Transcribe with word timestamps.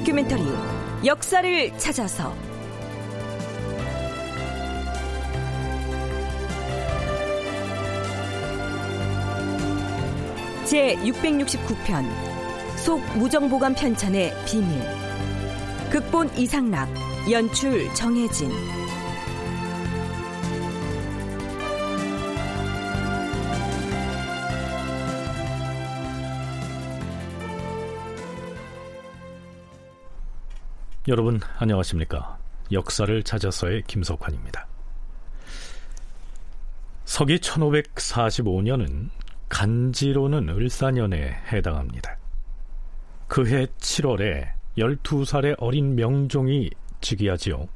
다큐멘터리 0.00 0.42
역사를 1.04 1.78
찾아서. 1.78 2.34
제 10.64 10.96
669편 10.96 12.06
속 12.76 13.00
무정보감 13.18 13.74
편찬의 13.74 14.32
비밀. 14.46 14.80
극본 15.90 16.30
이상락 16.38 16.88
연출 17.30 17.92
정혜진 17.94 18.50
여러분 31.10 31.40
안녕하십니까? 31.58 32.38
역사를 32.70 33.22
찾아서의 33.24 33.82
김석환입니다. 33.88 34.68
서기 37.04 37.38
1545년은 37.38 39.10
간지로는 39.48 40.50
을사년에 40.50 41.36
해당합니다. 41.50 42.16
그해 43.26 43.66
7월에 43.80 44.52
12살의 44.78 45.56
어린 45.58 45.96
명종이 45.96 46.70
즉위하지요. 47.00 47.66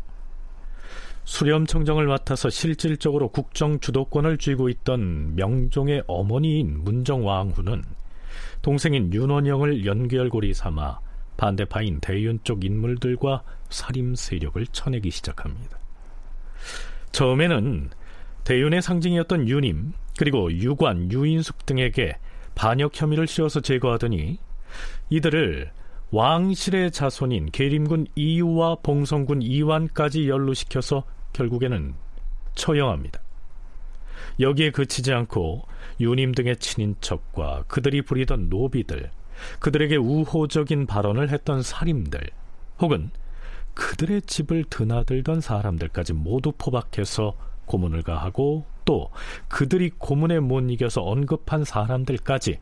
수렴청정을 1.25 2.07
맡아서 2.07 2.49
실질적으로 2.49 3.31
국정 3.31 3.81
주도권을 3.81 4.39
쥐고 4.39 4.69
있던 4.69 5.35
명종의 5.35 6.05
어머니인 6.07 6.85
문정왕후는 6.85 7.83
동생인 8.63 9.13
윤원영을 9.13 9.87
연결고리 9.87 10.55
삼아 10.55 11.01
반대파인 11.37 12.01
대윤 12.01 12.39
쪽 12.45 12.65
인물들과 12.65 13.43
살림 13.69 14.15
세력을 14.15 14.65
쳐내기 14.69 15.11
시작합니다. 15.11 15.79
처음에는 17.13 17.91
대윤의 18.45 18.83
상징이었던 18.83 19.49
유님 19.49 19.93
그리고 20.19 20.53
유관, 20.53 21.11
유인숙 21.11 21.67
등에게 21.67 22.17
반역 22.55 22.93
혐의를 22.95 23.27
씌워서 23.27 23.61
제거하더니 23.61 24.39
이들을 25.11 25.71
왕실의 26.11 26.93
자손인 26.93 27.51
계림군 27.51 28.07
이유와 28.15 28.77
봉성군 28.83 29.43
이완까지 29.43 30.29
연루시켜서 30.29 31.05
결국에는 31.33 31.95
처형합니다. 32.55 33.21
여기에 34.39 34.71
그치지 34.71 35.13
않고 35.13 35.63
유님 36.01 36.33
등의 36.33 36.57
친인척과 36.59 37.65
그들이 37.67 38.03
부리던 38.03 38.49
노비들, 38.49 39.11
그들에게 39.59 39.97
우호적인 39.97 40.87
발언을 40.87 41.31
했던 41.31 41.63
살인들, 41.63 42.21
혹은 42.81 43.11
그들의 43.75 44.23
집을 44.23 44.65
드나들던 44.71 45.41
사람들까지 45.41 46.13
모두 46.13 46.53
포박해서 46.57 47.35
고문을 47.67 48.03
가하고 48.03 48.67
또 48.85 49.11
그들이 49.49 49.91
고문에 49.99 50.41
못 50.41 50.61
이겨서 50.71 51.03
언급한 51.03 51.65
사람들까지 51.65 52.59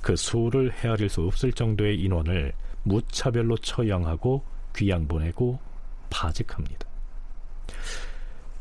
그 0.00 0.16
수를 0.16 0.72
헤아릴 0.72 1.08
수 1.08 1.22
없을 1.22 1.52
정도의 1.52 2.00
인원을 2.00 2.52
무차별로 2.84 3.56
처형하고 3.58 4.42
귀양 4.76 5.06
보내고 5.06 5.58
파직합니다. 6.10 6.86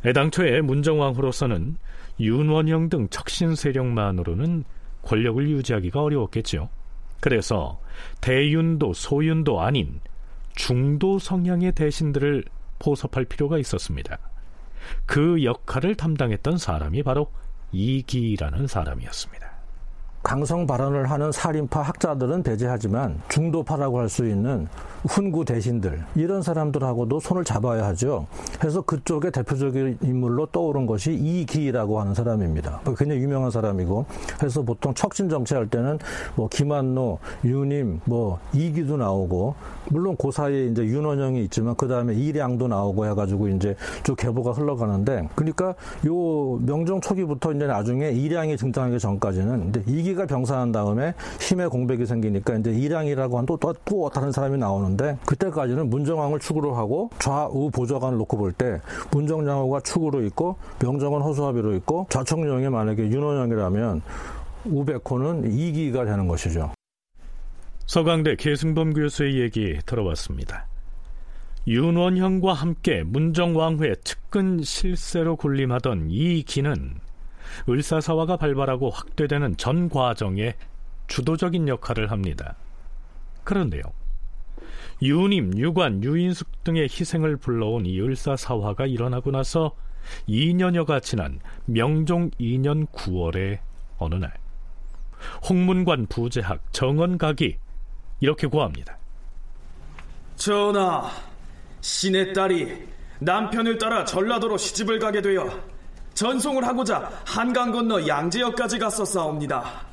애당초에 0.05 0.61
문정왕후로서는 0.61 1.77
윤원영 2.19 2.89
등 2.89 3.07
척신 3.09 3.55
세력만으로는 3.55 4.63
권력을 5.03 5.49
유지하기가 5.49 6.01
어려웠겠죠. 6.01 6.69
그래서 7.21 7.79
대윤도 8.19 8.93
소윤도 8.93 9.61
아닌 9.61 10.01
중도 10.55 11.19
성향의 11.19 11.73
대신들을 11.73 12.43
포섭할 12.79 13.25
필요가 13.25 13.57
있었습니다. 13.57 14.17
그 15.05 15.43
역할을 15.43 15.95
담당했던 15.95 16.57
사람이 16.57 17.03
바로 17.03 17.31
이기라는 17.71 18.67
사람이었습니다. 18.67 19.40
강성 20.23 20.67
발언을 20.67 21.09
하는 21.09 21.31
살인파 21.31 21.81
학자들은 21.81 22.43
배제하지만 22.43 23.19
중도파라고 23.29 23.99
할 23.99 24.11
수 24.11 24.27
있는 24.27 24.67
훈구 25.07 25.45
대신들 25.45 26.03
이런 26.15 26.41
사람들하고도 26.41 27.21
손을 27.21 27.43
잡아야 27.45 27.85
하죠. 27.87 28.27
그래서 28.59 28.81
그쪽의 28.81 29.31
대표적인 29.31 29.97
인물로 30.01 30.47
떠오른 30.47 30.85
것이 30.85 31.13
이기라고 31.13 31.99
하는 31.99 32.13
사람입니다. 32.13 32.81
굉장히 32.97 33.21
유명한 33.21 33.49
사람이고 33.49 34.05
그래서 34.37 34.61
보통 34.61 34.93
척신 34.93 35.29
정치할 35.29 35.67
때는 35.67 35.97
뭐 36.35 36.49
김한노, 36.49 37.19
유님, 37.45 38.01
뭐 38.03 38.39
이기도 38.53 38.97
나오고 38.97 39.55
물론 39.89 40.15
그 40.17 40.29
사이에 40.29 40.65
이제 40.67 40.83
윤원영이 40.83 41.41
있지만 41.45 41.75
그 41.75 41.87
다음에 41.87 42.13
이량도 42.13 42.67
나오고 42.67 43.05
해가지고 43.07 43.47
이제 43.47 43.75
쭉 44.03 44.15
계보가 44.15 44.51
흘러가는데 44.51 45.29
그러니까 45.35 45.73
요 46.05 46.59
명종 46.65 47.01
초기부터 47.01 47.53
이제 47.53 47.65
나중에 47.65 48.11
이량이 48.11 48.57
등장하기 48.57 48.99
전까지는 48.99 49.69
이제 49.69 49.83
이기가 50.11 50.25
병사한 50.25 50.71
다음에 50.71 51.13
힘의 51.39 51.69
공백이 51.69 52.05
생기니까 52.05 52.55
이제 52.55 52.71
이량이라고 52.71 53.37
한또또 53.37 54.09
다른 54.13 54.31
사람이 54.31 54.57
나오는데 54.57 55.17
그때까지는 55.25 55.89
문정왕을 55.89 56.39
축으로 56.39 56.75
하고 56.75 57.09
좌우 57.19 57.71
보좌관을 57.71 58.17
놓고 58.19 58.37
볼 58.37 58.51
때 58.51 58.81
문정왕후가 59.11 59.79
축으로 59.81 60.23
있고 60.25 60.57
명정은 60.81 61.21
허수아비로 61.21 61.73
있고 61.77 62.05
좌청령이 62.09 62.67
만약에 62.69 63.03
윤원영이라면 63.03 64.01
우백호는 64.65 65.53
이기가 65.53 66.03
되는 66.03 66.27
것이죠. 66.27 66.71
서강대 67.85 68.35
계승범 68.35 68.93
교수의 68.93 69.39
얘기 69.39 69.79
들어봤습니다. 69.85 70.67
윤원형과 71.67 72.53
함께 72.53 73.03
문정왕후의 73.03 73.95
측근 74.03 74.61
실세로 74.63 75.37
군림하던 75.37 76.07
이 76.09 76.43
기는 76.43 76.95
을사사화가 77.67 78.37
발발하고 78.37 78.89
확대되는 78.89 79.57
전 79.57 79.89
과정에 79.89 80.55
주도적인 81.07 81.67
역할을 81.67 82.11
합니다. 82.11 82.55
그런데요. 83.43 83.83
유님, 85.01 85.57
유관, 85.57 86.03
유인숙 86.03 86.63
등의 86.63 86.83
희생을 86.83 87.37
불러온 87.37 87.85
이 87.85 87.99
을사사화가 87.99 88.85
일어나고 88.85 89.31
나서 89.31 89.75
2년여가 90.27 91.01
지난 91.01 91.39
명종 91.65 92.31
2년 92.31 92.87
9월의 92.87 93.59
어느 93.97 94.15
날 94.15 94.33
홍문관 95.47 96.07
부재학 96.07 96.61
정원각이 96.71 97.57
이렇게 98.19 98.47
고합니다. 98.47 98.97
전하, 100.35 101.09
신의 101.81 102.33
딸이 102.33 102.87
남편을 103.19 103.77
따라 103.77 104.03
전라도로 104.03 104.57
시집을 104.57 104.99
가게 104.99 105.21
되어 105.21 105.47
전송을 106.13 106.65
하고자 106.65 107.09
한강 107.25 107.71
건너 107.71 108.05
양지역까지 108.05 108.79
갔었사옵니다. 108.79 109.85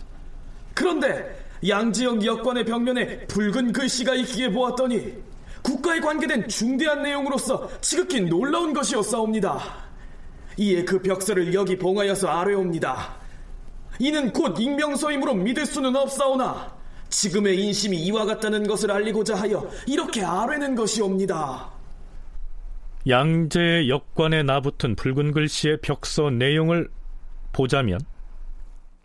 그런데 0.74 1.46
양지역 1.66 2.24
여권의 2.24 2.64
벽면에 2.64 3.26
붉은 3.26 3.72
글씨가 3.72 4.14
있기에 4.14 4.50
보았더니 4.52 5.14
국가에 5.62 6.00
관계된 6.00 6.48
중대한 6.48 7.02
내용으로서 7.02 7.68
지극히 7.80 8.20
놀라운 8.20 8.72
것이었사옵니다. 8.72 9.60
이에 10.56 10.84
그 10.84 11.00
벽서를 11.00 11.52
여기 11.54 11.76
봉하여서 11.76 12.28
아뢰옵니다. 12.28 13.16
이는 13.98 14.32
곧 14.32 14.58
익명서이므로 14.58 15.34
믿을 15.34 15.66
수는 15.66 15.94
없사오나 15.96 16.72
지금의 17.10 17.60
인심이 17.64 17.96
이와 18.04 18.24
같다는 18.24 18.66
것을 18.66 18.90
알리고자 18.90 19.34
하여 19.34 19.68
이렇게 19.86 20.22
아뢰는 20.22 20.74
것이옵니다. 20.74 21.77
양재 23.06 23.88
역관에 23.88 24.42
나붙은 24.42 24.96
붉은 24.96 25.32
글씨의 25.32 25.80
벽서 25.80 26.30
내용을 26.30 26.88
보자면 27.52 28.00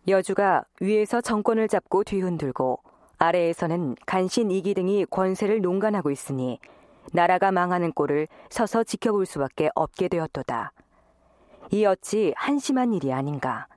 여주가 0.07 0.63
위에서 0.81 1.21
정권을 1.21 1.67
잡고 1.67 2.03
뒤흔들고 2.03 2.79
아래에서는 3.17 3.95
간신 4.05 4.51
이기 4.51 4.73
등이 4.73 5.05
권세를 5.09 5.61
농간하고 5.61 6.11
있으니 6.11 6.59
나라가 7.13 7.51
망하는 7.51 7.91
꼴을 7.93 8.27
서서 8.49 8.83
지켜볼 8.83 9.25
수밖에 9.25 9.69
없게 9.75 10.07
되었도다. 10.07 10.73
이 11.71 11.85
어찌 11.85 12.33
한심한 12.35 12.93
일이 12.93 13.13
아닌가. 13.13 13.67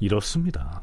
이렇습니다. 0.00 0.82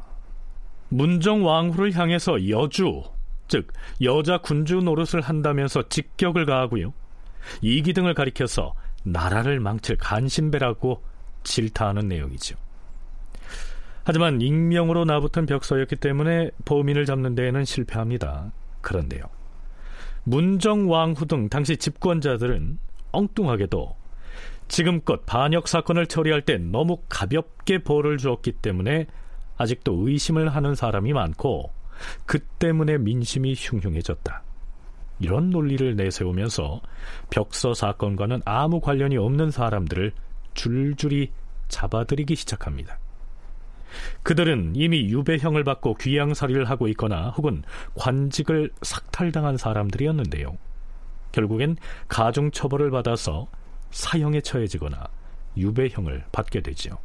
문정 0.88 1.44
왕후를 1.44 1.92
향해서 1.92 2.48
여주 2.48 3.02
즉 3.48 3.68
여자 4.02 4.38
군주 4.38 4.76
노릇을 4.76 5.20
한다면서 5.20 5.88
직격을 5.88 6.46
가하고요. 6.46 6.94
이기 7.60 7.92
등을 7.92 8.14
가리켜서 8.14 8.74
나라를 9.02 9.60
망칠 9.60 9.96
간신배라고 9.96 11.02
질타하는 11.42 12.08
내용이죠. 12.08 12.56
하지만 14.04 14.40
익명으로 14.40 15.04
나붙은 15.04 15.46
벽서였기 15.46 15.96
때문에 15.96 16.50
범인을 16.64 17.06
잡는 17.06 17.34
데에는 17.34 17.64
실패합니다. 17.64 18.52
그런데요. 18.82 19.22
문정왕후 20.24 21.26
등 21.26 21.48
당시 21.48 21.76
집권자들은 21.76 22.78
엉뚱하게도 23.12 23.96
지금껏 24.68 25.24
반역 25.26 25.68
사건을 25.68 26.06
처리할 26.06 26.42
때 26.42 26.58
너무 26.58 26.98
가볍게 27.08 27.78
벌을 27.78 28.18
주었기 28.18 28.52
때문에 28.52 29.06
아직도 29.56 30.08
의심을 30.08 30.48
하는 30.48 30.74
사람이 30.74 31.12
많고 31.12 31.70
그 32.26 32.40
때문에 32.40 32.98
민심이 32.98 33.54
흉흉해졌다. 33.56 34.42
이런 35.20 35.50
논리를 35.50 35.94
내세우면서 35.96 36.80
벽서 37.30 37.74
사건과는 37.74 38.42
아무 38.44 38.80
관련이 38.80 39.16
없는 39.16 39.50
사람들을 39.50 40.12
줄줄이 40.54 41.30
잡아들이기 41.68 42.36
시작합니다. 42.36 42.98
그들은 44.22 44.72
이미 44.74 45.08
유배형을 45.08 45.64
받고 45.64 45.94
귀양살이를 45.94 46.64
하고 46.64 46.88
있거나 46.88 47.30
혹은 47.30 47.62
관직을 47.94 48.70
삭탈당한 48.82 49.56
사람들이었는데요. 49.56 50.56
결국엔 51.32 51.76
가중처벌을 52.08 52.90
받아서 52.90 53.46
사형에 53.90 54.40
처해지거나 54.40 55.04
유배형을 55.56 56.24
받게 56.32 56.60
되지요. 56.60 56.98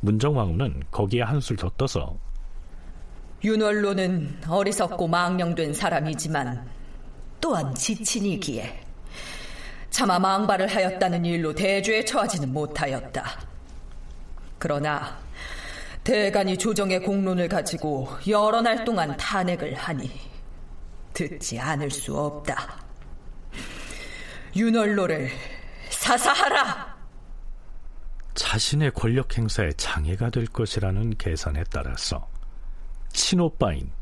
문정왕후는 0.00 0.82
거기에 0.90 1.22
한술 1.22 1.56
더 1.56 1.70
떠서 1.70 2.16
윤월로는 3.44 4.42
어리석고 4.48 5.08
망령된 5.08 5.72
사람이지만 5.72 6.79
또한 7.40 7.74
지친이기에 7.74 8.84
차마 9.90 10.18
망발을 10.18 10.68
하였다는 10.68 11.24
일로 11.24 11.54
대주에 11.54 12.04
처하지는 12.04 12.52
못하였다. 12.52 13.40
그러나 14.58 15.18
대간이 16.04 16.56
조정의 16.56 17.02
공론을 17.02 17.48
가지고 17.48 18.08
여러 18.28 18.60
날 18.62 18.84
동안 18.84 19.16
탄핵을 19.16 19.74
하니 19.74 20.10
듣지 21.12 21.58
않을 21.58 21.90
수 21.90 22.16
없다. 22.16 22.84
윤월로를 24.56 25.28
사사하라! 25.90 26.98
자신의 28.34 28.92
권력 28.92 29.36
행사에 29.36 29.72
장애가 29.72 30.30
될 30.30 30.46
것이라는 30.46 31.16
계산에 31.18 31.64
따라서 31.70 32.28
친오빠인 33.12 33.92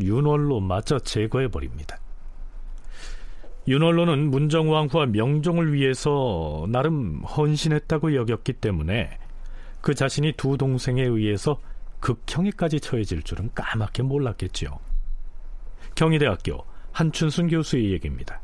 윤월로 0.00 0.60
마저 0.60 0.98
제거해버립니다. 0.98 1.98
윤월로는 3.68 4.30
문정왕후와 4.30 5.06
명종을 5.06 5.74
위해서 5.74 6.66
나름 6.70 7.20
헌신했다고 7.20 8.14
여겼기 8.14 8.54
때문에 8.54 9.10
그 9.82 9.94
자신이 9.94 10.32
두 10.38 10.56
동생에 10.56 11.02
의해서 11.02 11.60
극형에까지 12.00 12.80
처해질 12.80 13.22
줄은 13.24 13.50
까맣게 13.54 14.04
몰랐겠지요. 14.04 14.70
경희대학교 15.96 16.64
한춘순 16.92 17.48
교수의 17.48 17.92
얘기입니다. 17.92 18.40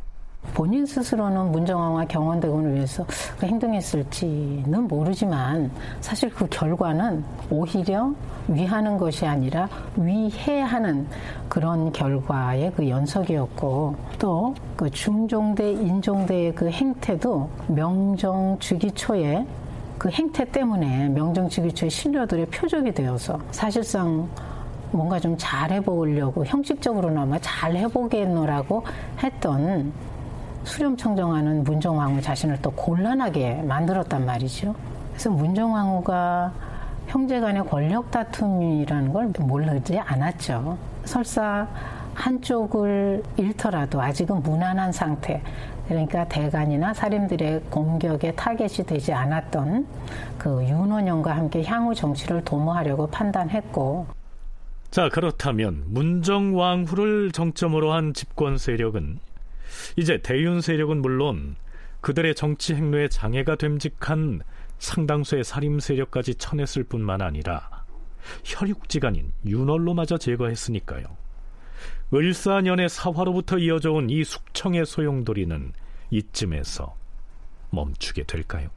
본인 0.53 0.87
스스로는 0.87 1.51
문정왕과 1.53 2.05
경원대군을 2.07 2.75
위해서 2.75 3.05
그 3.39 3.47
행동했을지는 3.47 4.87
모르지만 4.87 5.71
사실 6.01 6.31
그 6.31 6.47
결과는 6.49 7.25
오히려 7.51 8.13
위하는 8.49 8.99
것이 8.99 9.27
아니라 9.27 9.69
위해하는 9.97 11.07
그런 11.49 11.91
결과의 11.93 12.73
그 12.77 12.89
연속이었고 12.89 13.95
또 14.19 14.55
그 14.77 14.91
중종대 14.91 15.71
인종대의 15.71 16.55
그 16.55 16.69
행태도 16.69 17.49
명정 17.69 18.57
주기 18.59 18.91
초에 18.91 19.47
그 19.99 20.09
행태 20.11 20.45
때문에 20.45 21.09
명정 21.11 21.49
초에 21.49 21.89
신료들의 21.89 22.47
표적이 22.47 22.93
되어서 22.93 23.39
사실상 23.53 24.29
뭔가 24.91 25.19
좀 25.21 25.37
잘 25.37 25.71
해 25.73 25.81
보려고 25.81 26.45
형식적으로나마 26.45 27.39
잘 27.41 27.77
해 27.77 27.87
보겠노라고 27.87 28.83
했던 29.23 29.93
수렴 30.65 30.97
청정하는 30.97 31.65
문정왕후 31.65 32.21
자신을 32.23 32.59
또 32.63 32.71
곤란하게 32.73 33.63
만들었단 33.63 34.25
말이죠. 34.25 34.75
그래서 35.11 35.31
문정왕후가 35.31 36.53
형제 37.07 37.39
간의 37.39 37.65
권력 37.67 38.11
다툼이라는 38.11 39.13
걸 39.13 39.33
모르지 39.39 39.99
않았죠. 39.99 40.79
설사 41.05 41.69
한쪽을 42.15 43.23
잃더라도 43.37 44.01
아직은 44.01 44.43
무난한 44.43 44.91
상태. 44.93 45.43
그러니까 45.87 46.27
대간이나 46.27 46.95
사림들의 46.95 47.61
공격에 47.71 48.33
타겟이 48.33 48.87
되지 48.87 49.13
않았던 49.13 49.87
그 50.39 50.65
윤원영과 50.65 51.37
함께 51.37 51.63
향후 51.65 51.95
정치를 51.95 52.43
도모하려고 52.45 53.07
판단했고. 53.09 54.07
자, 54.91 55.09
그렇다면 55.11 55.85
문정왕후를 55.89 57.33
정점으로 57.33 57.93
한 57.93 58.15
집권 58.15 58.57
세력은 58.57 59.19
이제 59.97 60.19
대윤 60.19 60.61
세력은 60.61 61.03
물론 61.03 61.57
그들의 62.01 62.35
정치 62.35 62.75
행로에 62.75 63.09
장애가 63.09 63.57
됨직한 63.57 64.43
상당수의 64.79 65.45
살림 65.45 65.81
세력까지 65.81 66.35
쳐냈을 66.35 66.85
뿐만 66.85 67.23
아니라 67.23 67.85
혈육지간인 68.45 69.33
윤월로마저 69.47 70.19
제거했으니까요. 70.19 71.05
을사년의 72.13 72.89
사화로부터 72.89 73.59
이어져 73.59 73.91
온 73.93 74.09
이 74.11 74.23
숙청의 74.25 74.87
소용돌이는 74.87 75.73
이쯤에서 76.11 76.95
멈추게 77.71 78.25
될까요? 78.25 78.69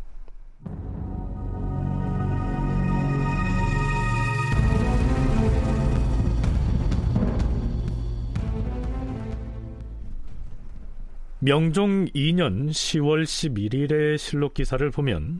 명종 11.47 12.07
2년 12.07 12.71
10월 12.71 13.23
11일의 13.23 14.17
실록 14.17 14.53
기사를 14.53 14.91
보면 14.91 15.39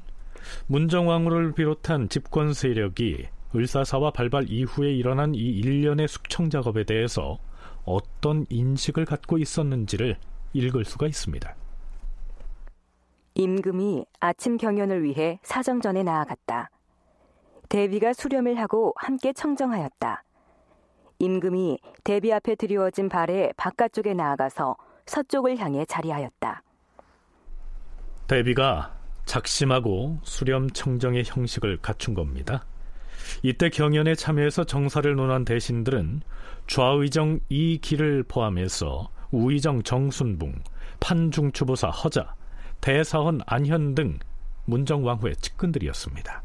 문정왕후를 0.67 1.51
비롯한 1.51 2.07
집권 2.07 2.53
세력이 2.53 3.27
을사사와 3.53 4.11
발발 4.11 4.45
이후에 4.47 4.93
일어난 4.93 5.35
이 5.35 5.39
일련의 5.39 6.07
숙청 6.07 6.49
작업에 6.49 6.85
대해서 6.85 7.39
어떤 7.83 8.45
인식을 8.47 9.03
갖고 9.03 9.37
있었는지를 9.37 10.15
읽을 10.53 10.85
수가 10.85 11.07
있습니다. 11.07 11.53
임금이 13.35 14.05
아침 14.21 14.55
경연을 14.55 15.03
위해 15.03 15.41
사정전에 15.43 16.03
나아갔다. 16.03 16.69
대비가 17.67 18.13
수렴을 18.13 18.57
하고 18.61 18.93
함께 18.95 19.33
청정하였다. 19.33 20.23
임금이 21.19 21.79
대비 22.05 22.31
앞에 22.31 22.55
드리워진 22.55 23.09
발에 23.09 23.51
바깥쪽에 23.57 24.13
나아가서 24.13 24.77
서쪽을 25.07 25.57
향해 25.57 25.85
자리하였다. 25.85 26.63
대비가 28.27 28.95
작심하고 29.25 30.19
수렴 30.23 30.69
청정의 30.69 31.23
형식을 31.25 31.77
갖춘 31.77 32.13
겁니다. 32.13 32.65
이때 33.43 33.69
경연에 33.69 34.15
참여해서 34.15 34.65
정사를 34.65 35.13
논한 35.15 35.43
대신들은 35.45 36.21
좌의정 36.67 37.39
이기를 37.49 38.23
포함해서 38.23 39.09
우의정 39.31 39.83
정순붕, 39.83 40.53
판중추보사 40.99 41.89
허자, 41.89 42.35
대사원 42.81 43.41
안현 43.45 43.95
등 43.95 44.19
문정왕후의 44.65 45.35
측근들이었습니다. 45.37 46.43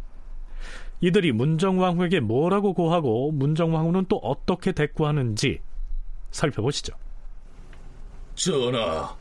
이들이 1.00 1.32
문정왕후에게 1.32 2.20
뭐라고 2.20 2.74
고하고 2.74 3.32
문정왕후는 3.32 4.06
또 4.08 4.16
어떻게 4.18 4.72
대꾸하는지 4.72 5.60
살펴보시죠. 6.30 6.94
전하, 8.34 9.14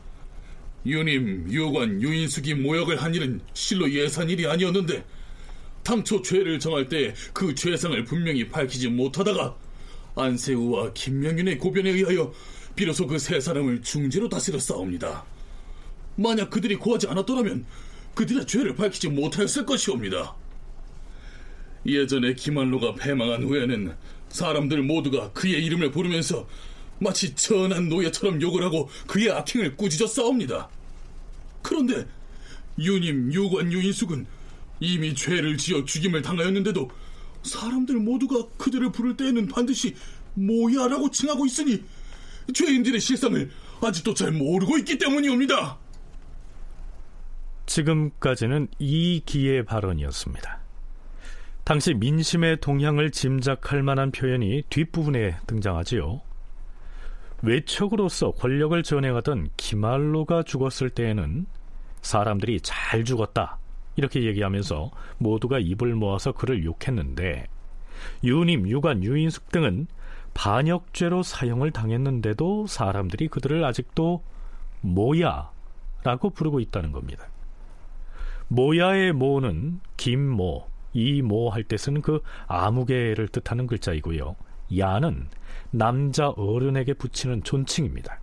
유님, 0.84 1.46
유관, 1.50 2.00
유인숙이 2.02 2.54
모욕을 2.54 3.00
한 3.02 3.14
일은 3.14 3.40
실로 3.54 3.90
예산 3.92 4.28
일이 4.30 4.46
아니었는데 4.46 5.04
당초 5.82 6.22
죄를 6.22 6.58
정할 6.58 6.88
때 6.88 7.14
그 7.32 7.54
죄상을 7.54 8.04
분명히 8.04 8.48
밝히지 8.48 8.88
못하다가 8.88 9.56
안세우와 10.14 10.92
김명윤의 10.92 11.58
고변에 11.58 11.90
의하여 11.90 12.32
비로소 12.76 13.06
그 13.06 13.18
세 13.18 13.40
사람을 13.40 13.82
중죄로 13.82 14.28
다스려 14.28 14.58
싸웁니다. 14.58 15.24
만약 16.16 16.50
그들이 16.50 16.76
고하지 16.76 17.08
않았더라면 17.08 17.64
그들의 18.14 18.46
죄를 18.46 18.74
밝히지 18.74 19.08
못하였을 19.08 19.64
것이옵니다. 19.66 20.34
예전에 21.86 22.34
김한로가 22.34 22.94
패망한 22.94 23.42
후에는 23.42 23.94
사람들 24.28 24.82
모두가 24.82 25.32
그의 25.32 25.64
이름을 25.64 25.90
부르면서 25.90 26.46
마치 27.02 27.34
천한 27.34 27.88
노예처럼 27.88 28.40
욕을 28.40 28.62
하고 28.62 28.88
그의 29.06 29.30
악행을 29.30 29.76
꾸짖어 29.76 30.06
싸웁니다. 30.06 30.68
그런데 31.62 32.06
유님, 32.78 33.32
유관, 33.32 33.72
유인숙은 33.72 34.26
이미 34.80 35.14
죄를 35.14 35.56
지어 35.56 35.84
죽임을 35.84 36.22
당하였는데도 36.22 36.90
사람들 37.42 37.96
모두가 37.96 38.48
그들을 38.56 38.90
부를 38.92 39.16
때에는 39.16 39.46
반드시 39.48 39.94
모야라고 40.34 41.10
칭하고 41.10 41.46
있으니 41.46 41.82
죄인들의 42.52 43.00
실상을 43.00 43.50
아직도 43.80 44.14
잘 44.14 44.32
모르고 44.32 44.78
있기 44.78 44.98
때문이옵니다. 44.98 45.78
지금까지는 47.66 48.68
이 48.78 49.22
기의 49.24 49.64
발언이었습니다. 49.64 50.60
당시 51.64 51.94
민심의 51.94 52.58
동향을 52.60 53.12
짐작할 53.12 53.82
만한 53.82 54.10
표현이 54.10 54.64
뒷부분에 54.68 55.38
등장하지요. 55.46 56.20
외척으로서 57.42 58.30
권력을 58.32 58.80
전행하던 58.82 59.48
기말로가 59.56 60.44
죽었을 60.44 60.90
때에는 60.90 61.46
사람들이 62.00 62.60
잘 62.62 63.04
죽었다 63.04 63.58
이렇게 63.96 64.24
얘기하면서 64.24 64.90
모두가 65.18 65.58
입을 65.58 65.94
모아서 65.94 66.32
그를 66.32 66.64
욕했는데 66.64 67.46
유님, 68.24 68.68
유관, 68.68 69.04
유인숙 69.04 69.50
등은 69.50 69.86
반역죄로 70.34 71.22
사형을 71.22 71.72
당했는데도 71.72 72.66
사람들이 72.66 73.28
그들을 73.28 73.64
아직도 73.64 74.22
모야 74.80 75.50
라고 76.02 76.30
부르고 76.30 76.58
있다는 76.60 76.90
겁니다. 76.90 77.28
모야의 78.48 79.12
모는 79.12 79.80
김모, 79.96 80.66
이모 80.92 81.50
할 81.50 81.64
때 81.64 81.76
쓰는 81.76 82.02
그 82.02 82.22
아무개를 82.46 83.28
뜻하는 83.28 83.66
글자이고요. 83.66 84.36
야는 84.78 85.28
남자 85.70 86.28
어른에게 86.30 86.94
붙이는 86.94 87.42
존칭입니다. 87.42 88.20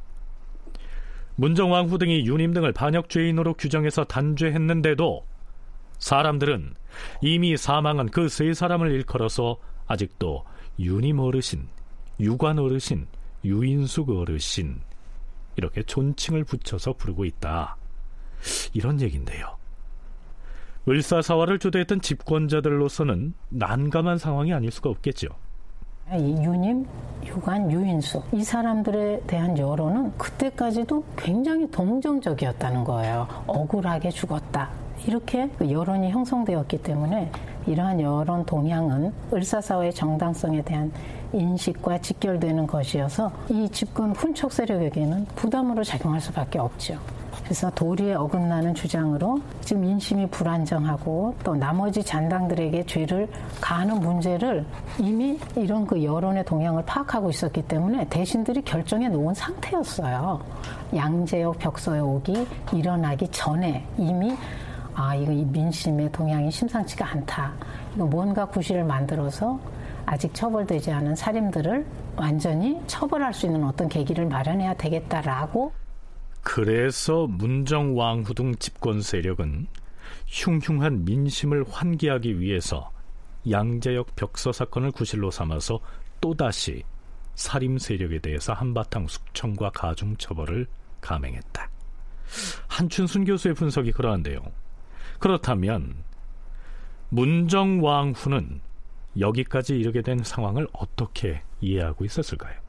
문정왕후 1.36 1.98
등이 1.98 2.26
유님 2.26 2.54
등을 2.54 2.74
반역죄인으로 2.74 3.54
규정해서 3.54 4.04
단죄했는데도 4.04 5.26
사람들은 6.00 6.76
이미 7.22 7.56
사망한 7.58 8.10
그 8.10 8.28
세 8.28 8.54
사람을 8.54 8.92
일컬어서 8.92 9.58
아직도 9.88 10.46
유님 10.80 11.20
어르신, 11.20 11.68
유관 12.20 12.60
어르신, 12.60 13.08
유인숙 13.44 14.10
어르신 14.10 14.82
이렇게 15.56 15.84
존칭을 15.84 16.44
붙여서 16.44 16.94
부르고 16.94 17.26
있다. 17.26 17.78
이런 18.74 19.00
얘기인데요. 19.02 19.58
을사사화를 20.88 21.60
주도했던 21.60 22.02
집권자들로서는 22.02 23.34
난감한 23.50 24.18
상황이 24.18 24.54
아닐 24.54 24.72
수가 24.72 24.90
없겠죠. 24.90 25.28
유님, 26.18 26.88
유관, 27.26 27.72
유인수 27.72 28.24
이 28.32 28.44
사람들에 28.44 29.22
대한 29.28 29.58
여론은 29.58 30.18
그때까지도 30.18 31.04
굉장히 31.16 31.70
동정적이었다는 31.70 32.84
거예요. 32.84 33.28
억울하게 33.46 34.10
죽었다. 34.10 34.70
이렇게 35.06 35.50
그 35.58 35.72
여론이 35.72 36.10
형성되었기 36.12 36.82
때문에 36.82 37.32
이러한 37.68 38.02
여론 38.02 38.46
동향은 38.46 39.14
을사사화의 39.32 39.94
정당성에 39.94 40.64
대한 40.64 40.92
인식과 41.34 42.00
직결되는 42.00 42.66
것이어서 42.66 43.32
이 43.50 43.70
집권 43.70 44.12
훈촉 44.12 44.52
세력에게는 44.52 45.26
부담으로 45.36 45.84
작용할 45.84 46.20
수밖에 46.20 46.58
없죠. 46.58 46.98
그래서 47.50 47.68
도리에 47.72 48.14
어긋나는 48.14 48.76
주장으로 48.76 49.42
지금 49.62 49.84
인심이 49.84 50.28
불안정하고 50.28 51.34
또 51.44 51.56
나머지 51.56 52.04
잔당들에게 52.04 52.86
죄를 52.86 53.28
가하는 53.60 54.00
문제를 54.00 54.64
이미 55.00 55.40
이런 55.56 55.88
그 55.88 56.04
여론의 56.04 56.46
동향을 56.46 56.86
파악하고 56.86 57.32
있었기 57.32 57.64
때문에 57.64 58.08
대신들이 58.08 58.62
결정해 58.62 59.10
놓은 59.10 59.34
상태였어요. 59.34 60.40
양재역 60.96 61.58
벽서옥이 61.58 62.48
일어나기 62.72 63.28
전에 63.30 63.84
이미 63.98 64.38
아 64.94 65.16
이거 65.16 65.32
이 65.32 65.44
민심의 65.44 66.12
동향이 66.12 66.52
심상치가 66.52 67.14
않다. 67.14 67.54
이거 67.96 68.06
뭔가 68.06 68.46
구실을 68.46 68.84
만들어서 68.84 69.60
아직 70.06 70.36
처벌되지 70.36 70.92
않은 70.92 71.16
살인들을 71.16 71.84
완전히 72.16 72.80
처벌할 72.86 73.34
수 73.34 73.48
있는 73.48 73.64
어떤 73.64 73.90
계기를 73.90 74.28
마련해야 74.28 74.76
되겠다라고 74.76 75.72
그래서 76.42 77.28
문정왕후 77.28 78.34
등 78.34 78.56
집권 78.56 79.02
세력은 79.02 79.68
흉흉한 80.28 81.06
민심을 81.06 81.66
환기하기 81.70 82.40
위해서 82.40 82.92
양재역 83.50 84.16
벽서 84.16 84.52
사건을 84.52 84.92
구실로 84.92 85.32
삼아서 85.32 85.80
또다시 86.22 86.84
살인 87.36 87.78
세력에 87.78 88.20
대해서 88.20 88.54
한바탕 88.54 89.08
숙청과 89.08 89.72
가중 89.72 90.18
처벌을 90.18 90.68
감행했다. 91.02 91.70
한춘순 92.68 93.26
교수의 93.26 93.54
분석이 93.54 93.92
그러한데요. 93.92 94.42
그렇다면 95.20 96.04
문정왕후는 97.10 98.62
여기까지 99.20 99.78
이르게 99.78 100.02
된 100.02 100.24
상황을 100.24 100.68
어떻게 100.74 101.42
이해하고 101.62 102.06
있었을까요? 102.06 102.69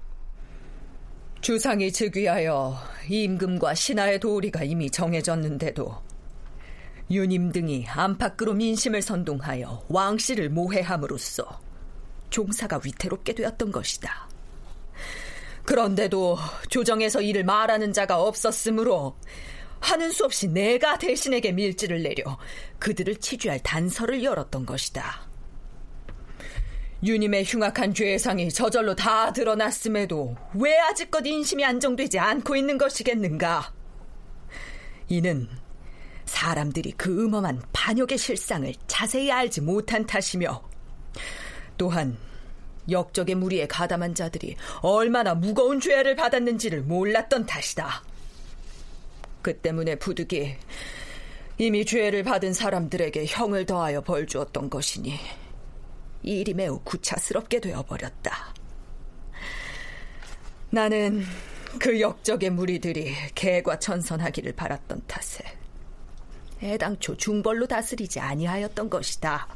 주상이 1.40 1.90
즉위하여 1.90 2.76
임금과 3.08 3.74
신하의 3.74 4.20
도리가 4.20 4.62
이미 4.64 4.90
정해졌는데도 4.90 5.94
유님 7.10 7.50
등이 7.50 7.86
안팎으로 7.88 8.52
민심을 8.52 9.00
선동하여 9.00 9.86
왕씨를 9.88 10.50
모해함으로써 10.50 11.60
종사가 12.28 12.80
위태롭게 12.84 13.34
되었던 13.34 13.72
것이다. 13.72 14.28
그런데도 15.64 16.36
조정에서 16.68 17.22
이를 17.22 17.44
말하는 17.44 17.92
자가 17.94 18.20
없었으므로 18.20 19.16
하는 19.80 20.10
수 20.12 20.26
없이 20.26 20.46
내가 20.46 20.98
대신에게 20.98 21.52
밀지를 21.52 22.02
내려 22.02 22.38
그들을 22.78 23.16
치주할 23.16 23.60
단서를 23.60 24.22
열었던 24.22 24.66
것이다. 24.66 25.29
유님의 27.02 27.44
흉악한 27.44 27.94
죄상이 27.94 28.50
저절로 28.50 28.94
다 28.94 29.32
드러났음에도 29.32 30.36
왜 30.54 30.78
아직껏 30.78 31.24
인심이 31.24 31.64
안정되지 31.64 32.18
않고 32.18 32.56
있는 32.56 32.76
것이겠는가? 32.76 33.72
이는 35.08 35.48
사람들이 36.26 36.92
그 36.92 37.24
음험한 37.24 37.62
반역의 37.72 38.18
실상을 38.18 38.72
자세히 38.86 39.32
알지 39.32 39.62
못한 39.62 40.06
탓이며 40.06 40.62
또한 41.78 42.18
역적의 42.90 43.34
무리에 43.34 43.66
가담한 43.66 44.14
자들이 44.14 44.56
얼마나 44.82 45.34
무거운 45.34 45.80
죄를 45.80 46.14
받았는지를 46.16 46.82
몰랐던 46.82 47.46
탓이다. 47.46 48.04
그 49.42 49.56
때문에 49.56 49.96
부득이 49.96 50.56
이미 51.56 51.84
죄를 51.84 52.22
받은 52.24 52.52
사람들에게 52.52 53.24
형을 53.26 53.64
더하여 53.66 54.02
벌 54.02 54.26
주었던 54.26 54.70
것이니 54.70 55.14
이 56.22 56.40
일이 56.40 56.54
매우 56.54 56.80
구차스럽게 56.84 57.60
되어버렸다. 57.60 58.54
나는 60.70 61.24
그 61.78 62.00
역적의 62.00 62.50
무리들이 62.50 63.12
개과천선하기를 63.34 64.52
바랐던 64.52 65.02
탓에 65.06 65.44
애당초 66.62 67.16
중벌로 67.16 67.66
다스리지 67.66 68.20
아니하였던 68.20 68.90
것이다. 68.90 69.48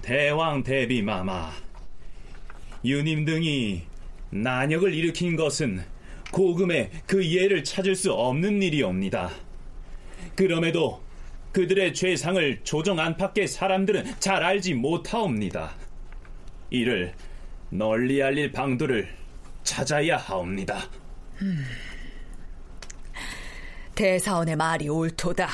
대왕 0.00 0.62
대비마마, 0.62 1.52
유님 2.84 3.24
등이 3.24 3.82
난역을 4.30 4.94
일으킨 4.94 5.36
것은 5.36 5.84
고금의 6.30 6.90
그 7.06 7.24
예를 7.30 7.62
찾을 7.62 7.94
수 7.94 8.12
없는 8.12 8.62
일이옵니다. 8.62 9.30
그럼에도 10.34 11.02
그들의 11.52 11.92
죄상을 11.94 12.60
조정 12.64 12.98
안팎의 12.98 13.46
사람들은 13.46 14.14
잘 14.18 14.42
알지 14.42 14.74
못하옵니다. 14.74 15.74
이를 16.70 17.12
널리 17.68 18.22
알릴 18.22 18.52
방도를 18.52 19.08
찾아야 19.62 20.16
하옵니다. 20.16 20.78
음, 21.42 21.64
대사원의 23.94 24.56
말이 24.56 24.88
옳도다. 24.88 25.48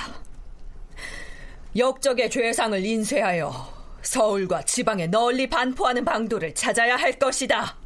역적의 1.76 2.30
죄상을 2.30 2.84
인쇄하여 2.84 3.52
서울과 4.02 4.62
지방에 4.62 5.06
널리 5.06 5.48
반포하는 5.48 6.04
방도를 6.04 6.54
찾아야 6.54 6.96
할 6.96 7.12
것이다. 7.18 7.76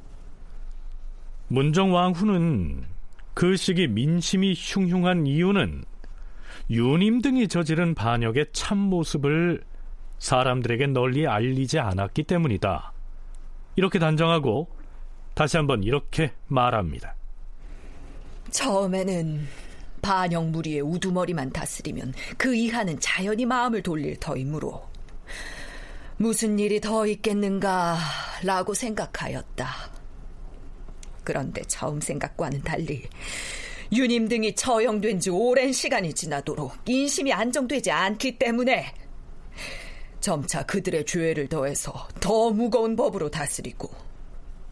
문정왕후는 1.48 2.84
그 3.34 3.56
시기 3.56 3.88
민심이 3.88 4.54
흉흉한 4.56 5.26
이유는 5.26 5.84
유님 6.72 7.20
등이 7.20 7.48
저지른 7.48 7.94
반역의 7.94 8.46
참모습을 8.54 9.62
사람들에게 10.18 10.86
널리 10.86 11.26
알리지 11.26 11.78
않았기 11.78 12.22
때문이다. 12.22 12.92
이렇게 13.76 13.98
단정하고 13.98 14.68
다시 15.34 15.58
한번 15.58 15.82
이렇게 15.82 16.32
말합니다. 16.48 17.14
처음에는 18.50 19.46
반역 20.00 20.46
무리의 20.46 20.80
우두머리만 20.80 21.50
다스리면 21.50 22.14
그 22.38 22.54
이하는 22.54 22.98
자연히 23.00 23.44
마음을 23.44 23.82
돌릴 23.82 24.18
터이므로 24.18 24.82
무슨 26.16 26.58
일이 26.58 26.80
더 26.80 27.06
있겠는가라고 27.06 28.72
생각하였다. 28.72 29.68
그런데 31.22 31.60
처음 31.68 32.00
생각과는 32.00 32.62
달리 32.62 33.02
유님 33.92 34.26
등이 34.26 34.54
처형된 34.54 35.20
지 35.20 35.28
오랜 35.28 35.70
시간이 35.70 36.14
지나도록 36.14 36.72
인심이 36.86 37.30
안정되지 37.30 37.90
않기 37.90 38.38
때문에 38.38 38.94
점차 40.18 40.64
그들의 40.64 41.04
죄를 41.04 41.48
더해서 41.48 42.08
더 42.18 42.50
무거운 42.50 42.96
법으로 42.96 43.30
다스리고 43.30 43.90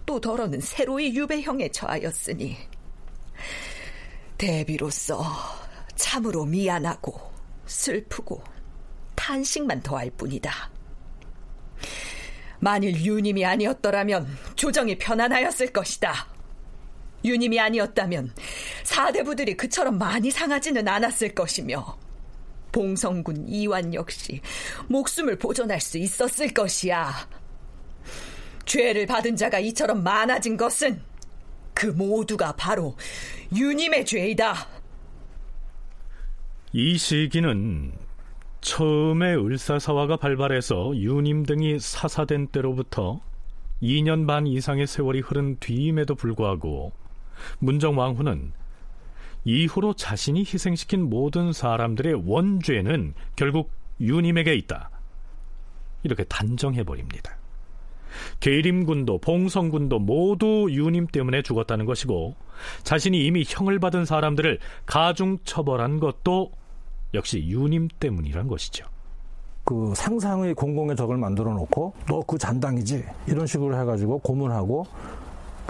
또 0.06 0.18
더러는 0.18 0.60
새로이 0.60 1.14
유배형에 1.14 1.68
처하였으니 1.68 2.56
대비로서 4.38 5.22
참으로 5.96 6.46
미안하고 6.46 7.20
슬프고 7.66 8.42
탄식만 9.14 9.82
더할 9.82 10.10
뿐이다. 10.12 10.70
만일 12.58 12.96
유님이 13.04 13.44
아니었더라면 13.44 14.26
조정이 14.54 14.96
편안하였을 14.96 15.72
것이다. 15.72 16.39
유님이 17.24 17.60
아니었다면 17.60 18.32
사대부들이 18.84 19.56
그처럼 19.56 19.98
많이 19.98 20.30
상하지는 20.30 20.86
않았을 20.86 21.34
것이며 21.34 21.98
봉성군 22.72 23.48
이완 23.48 23.94
역시 23.94 24.40
목숨을 24.88 25.38
보존할 25.38 25.80
수 25.80 25.98
있었을 25.98 26.54
것이야. 26.54 27.12
죄를 28.64 29.06
받은 29.06 29.36
자가 29.36 29.58
이처럼 29.58 30.02
많아진 30.02 30.56
것은 30.56 31.02
그 31.74 31.86
모두가 31.86 32.52
바로 32.56 32.96
유님의 33.54 34.04
죄이다. 34.04 34.54
이 36.72 36.96
시기는 36.96 37.92
처음에 38.60 39.34
을사사화가 39.34 40.18
발발해서 40.18 40.94
유님 40.94 41.44
등이 41.44 41.80
사사된 41.80 42.48
때로부터 42.48 43.20
2년 43.82 44.26
반 44.26 44.46
이상의 44.46 44.86
세월이 44.86 45.20
흐른 45.20 45.56
뒤임에도 45.58 46.14
불구하고 46.14 46.92
문정왕후는 47.58 48.52
이후로 49.44 49.94
자신이 49.94 50.40
희생시킨 50.40 51.08
모든 51.08 51.52
사람들의 51.52 52.22
원죄는 52.26 53.14
결국 53.36 53.70
유님에게 54.00 54.54
있다. 54.54 54.90
이렇게 56.02 56.24
단정해버립니다. 56.24 57.36
계림군도 58.40 59.18
봉성군도 59.18 59.98
모두 60.00 60.66
유님 60.70 61.06
때문에 61.06 61.42
죽었다는 61.42 61.86
것이고 61.86 62.34
자신이 62.82 63.24
이미 63.24 63.44
형을 63.46 63.78
받은 63.78 64.04
사람들을 64.04 64.58
가중 64.86 65.38
처벌한 65.44 66.00
것도 66.00 66.50
역시 67.14 67.46
유님 67.46 67.88
때문이란 68.00 68.48
것이죠. 68.48 68.84
그 69.64 69.92
상상의 69.94 70.54
공공의 70.54 70.96
적을 70.96 71.16
만들어 71.16 71.52
놓고 71.54 71.94
너 72.08 72.20
그 72.26 72.38
잔당이지 72.38 73.04
이런 73.28 73.46
식으로 73.46 73.78
해가지고 73.78 74.18
고문하고 74.18 74.86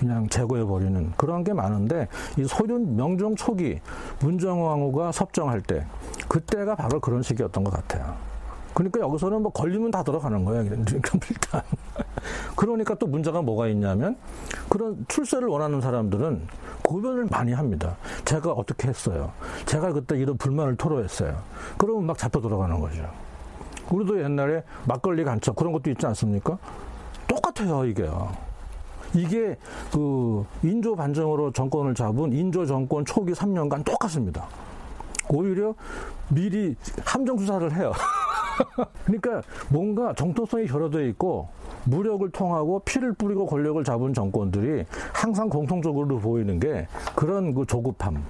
그냥 0.01 0.27
제거해 0.31 0.65
버리는 0.65 1.13
그런 1.19 1.45
게 1.45 1.53
많은데 1.53 2.09
이 2.39 2.45
소련 2.45 2.97
명종 2.97 3.37
초기 3.37 3.81
문정왕후가 4.21 5.13
섭정할 5.13 5.61
때 5.61 5.85
그때가 6.27 6.75
바로 6.75 6.99
그런 7.01 7.23
시기였던 7.23 7.63
것 7.65 7.71
같아요. 7.71 8.17
그러니까 8.73 9.01
여기서는 9.01 9.43
뭐 9.43 9.53
걸리면 9.53 9.91
다 9.91 10.03
들어가는 10.03 10.43
거예요. 10.47 10.63
일단 10.73 11.63
그러니까 12.57 12.95
또 12.95 13.07
문제가 13.07 13.43
뭐가 13.43 13.69
있냐면 13.69 14.17
그런 14.71 15.05
출세를 15.07 15.49
원하는 15.49 15.83
사람들은 15.83 16.49
고변을 16.83 17.27
많이 17.27 17.53
합니다. 17.53 17.95
제가 18.25 18.53
어떻게 18.53 18.89
했어요? 18.89 19.31
제가 19.67 19.93
그때 19.93 20.17
이런 20.17 20.39
불만을 20.39 20.77
토로했어요. 20.77 21.37
그러면 21.77 22.07
막 22.07 22.17
잡혀 22.17 22.41
들어가는 22.41 22.81
거죠. 22.81 23.07
우리도 23.91 24.23
옛날에 24.23 24.63
막걸리 24.87 25.25
간첩 25.25 25.55
그런 25.57 25.75
것도 25.75 25.91
있지 25.91 26.07
않습니까? 26.07 26.57
똑같아요, 27.27 27.85
이게요. 27.85 28.50
이게 29.15 29.57
그 29.93 30.45
인조 30.63 30.95
반정으로 30.95 31.53
정권을 31.53 31.95
잡은 31.95 32.33
인조 32.33 32.67
정권 32.67 33.05
초기 33.05 33.33
3년간 33.33 33.85
똑같습니다. 33.85 34.47
오히려 35.29 35.75
미리 36.29 36.75
함정 37.05 37.39
수사를 37.39 37.73
해요. 37.77 37.93
그러니까 39.05 39.43
뭔가 39.69 40.13
정통성이 40.15 40.67
결여되어 40.67 41.03
있고 41.09 41.49
무력을 41.85 42.29
통하고 42.31 42.81
피를 42.81 43.13
뿌리고 43.15 43.47
권력을 43.47 43.83
잡은 43.85 44.13
정권들이 44.13 44.85
항상 45.13 45.49
공통적으로 45.49 46.19
보이는 46.19 46.61
게 46.61 46.87
그런 47.15 47.55
그 47.55 47.65
조급함. 47.67 48.25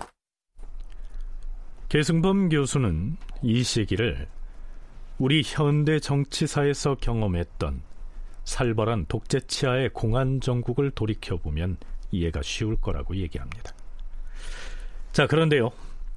계승범 1.88 2.50
교수는 2.50 3.16
이 3.42 3.62
시기를 3.62 4.28
우리 5.18 5.42
현대 5.44 5.98
정치사에서 5.98 6.96
경험했던 7.00 7.82
살벌한 8.50 9.06
독재 9.06 9.40
치하의 9.46 9.90
공안 9.90 10.40
정국을 10.40 10.90
돌이켜보면 10.90 11.76
이해가 12.10 12.42
쉬울 12.42 12.74
거라고 12.74 13.14
얘기합니다. 13.14 13.72
자, 15.12 15.28
그런데요. 15.28 15.70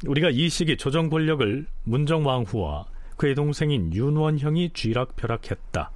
우리가 0.08 0.32
이 0.32 0.50
시기 0.50 0.76
조정 0.76 1.10
권력을 1.10 1.65
문정왕후와 1.84 2.86
그의 3.17 3.36
동생인 3.36 3.93
윤원형이 3.93 4.72
쥐락펴락했다. 4.74 5.91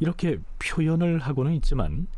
이렇게 0.00 0.38
표현을 0.58 1.20
하고는 1.20 1.52
있지만 1.54 2.08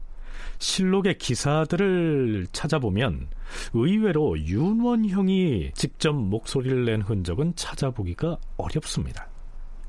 실록의 0.59 1.19
기사들을 1.19 2.47
찾아보면 2.53 3.29
의외로 3.75 4.39
윤원형이 4.39 5.73
직접 5.75 6.15
목소리를 6.15 6.87
낸 6.87 7.03
흔적은 7.03 7.53
찾아보기가 7.55 8.39
어렵습니다. 8.57 9.29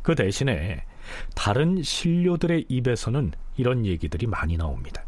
그 0.01 0.15
대신에 0.15 0.83
다른 1.35 1.81
신료들의 1.81 2.65
입에서는 2.69 3.31
이런 3.57 3.85
얘기들이 3.85 4.27
많이 4.27 4.57
나옵니다. 4.57 5.03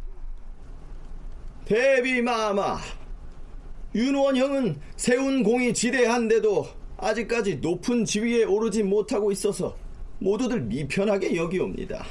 대비마마, 1.65 2.77
윤원형은 3.95 4.79
세운 4.97 5.43
공이 5.43 5.73
지대한데도 5.73 6.67
아직까지 6.97 7.57
높은 7.57 8.05
지위에 8.05 8.43
오르지 8.43 8.83
못하고 8.83 9.31
있어서 9.31 9.75
모두들 10.19 10.61
미편하게 10.61 11.35
여기옵니다. 11.35 12.05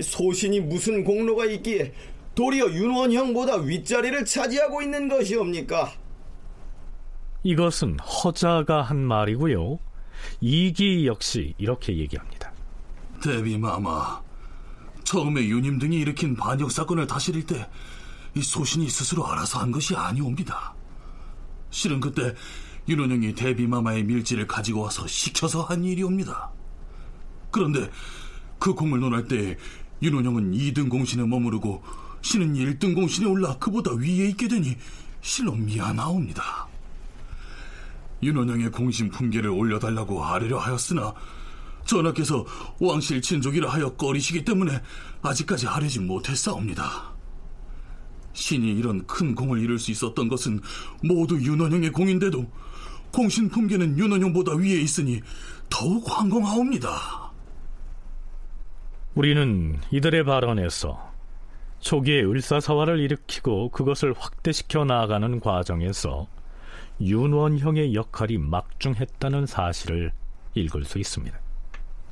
소신이 0.00 0.60
무슨 0.60 1.04
공로가 1.04 1.46
있기에 1.46 1.92
도리어 2.34 2.66
윤원형보다 2.70 3.56
윗자리를 3.56 4.24
차지하고 4.26 4.82
있는 4.82 5.08
것이옵니까? 5.08 5.92
이것은 7.42 7.98
허자가 8.00 8.82
한 8.82 8.98
말이고요. 8.98 9.78
이기 10.40 11.06
역시 11.06 11.54
이렇게 11.58 11.96
얘기합니다. 11.96 12.35
대비마마, 13.18 14.22
처음에 15.04 15.46
유님 15.46 15.78
등이 15.78 15.96
일으킨 15.96 16.34
반역 16.34 16.70
사건을 16.70 17.06
다스릴 17.06 17.46
때 17.46 17.68
이 18.36 18.42
소신이 18.42 18.90
스스로 18.90 19.26
알아서 19.26 19.58
한 19.58 19.72
것이 19.72 19.96
아니옵니다. 19.96 20.74
실은 21.70 22.00
그때 22.00 22.34
윤원영이 22.86 23.34
대비마마의 23.34 24.04
밀지를 24.04 24.46
가지고 24.46 24.82
와서 24.82 25.06
시켜서 25.06 25.62
한 25.62 25.82
일이옵니다. 25.82 26.50
그런데 27.50 27.90
그 28.58 28.74
공을 28.74 29.00
논할 29.00 29.26
때 29.26 29.56
윤원영은 30.02 30.52
2등 30.52 30.90
공신에 30.90 31.24
머무르고 31.24 31.82
신은 32.20 32.54
1등 32.54 32.94
공신에 32.94 33.26
올라 33.26 33.56
그보다 33.56 33.92
위에 33.92 34.28
있게 34.28 34.48
되니 34.48 34.76
실로 35.22 35.52
미안하옵니다. 35.52 36.68
윤원영의 38.22 38.70
공신 38.70 39.10
품계를 39.10 39.48
올려달라고 39.48 40.22
아뢰려 40.22 40.58
하였으나 40.58 41.14
전하께서 41.86 42.44
왕실 42.80 43.22
친족이라 43.22 43.70
하여 43.70 43.94
꺼리시기 43.94 44.44
때문에 44.44 44.80
아직까지 45.22 45.66
아뢰지 45.66 46.00
못했사옵니다. 46.00 47.14
신이 48.32 48.72
이런 48.72 49.06
큰 49.06 49.34
공을 49.34 49.60
이룰 49.60 49.78
수 49.78 49.90
있었던 49.90 50.28
것은 50.28 50.60
모두 51.02 51.40
윤원영의 51.40 51.90
공인데도 51.92 52.46
공신 53.12 53.48
품계는 53.48 53.98
윤원영보다 53.98 54.56
위에 54.56 54.80
있으니 54.80 55.22
더욱 55.70 56.04
황공하옵니다. 56.06 57.32
우리는 59.14 59.80
이들의 59.90 60.24
발언에서 60.24 61.12
초기에 61.80 62.22
을사사화를 62.24 63.00
일으키고 63.00 63.70
그것을 63.70 64.14
확대시켜 64.16 64.84
나아가는 64.84 65.40
과정에서 65.40 66.26
윤원형의 67.00 67.94
역할이 67.94 68.38
막중했다는 68.38 69.46
사실을 69.46 70.12
읽을 70.54 70.84
수 70.84 70.98
있습니다. 70.98 71.45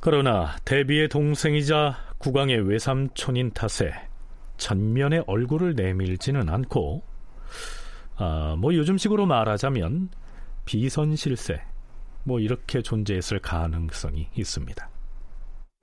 그러나 0.05 0.55
대비의 0.65 1.09
동생이자 1.09 1.97
국왕의 2.19 2.69
외삼촌인 2.69 3.53
탓에 3.53 3.91
전면에 4.55 5.23
얼굴을 5.25 5.73
내밀지는 5.73 6.47
않고 6.47 7.01
아, 8.17 8.55
뭐 8.55 8.75
요즘식으로 8.75 9.25
말하자면 9.25 10.09
비선실세 10.65 11.59
뭐 12.23 12.39
이렇게 12.39 12.83
존재했을 12.83 13.39
가능성이 13.39 14.27
있습니다. 14.35 14.89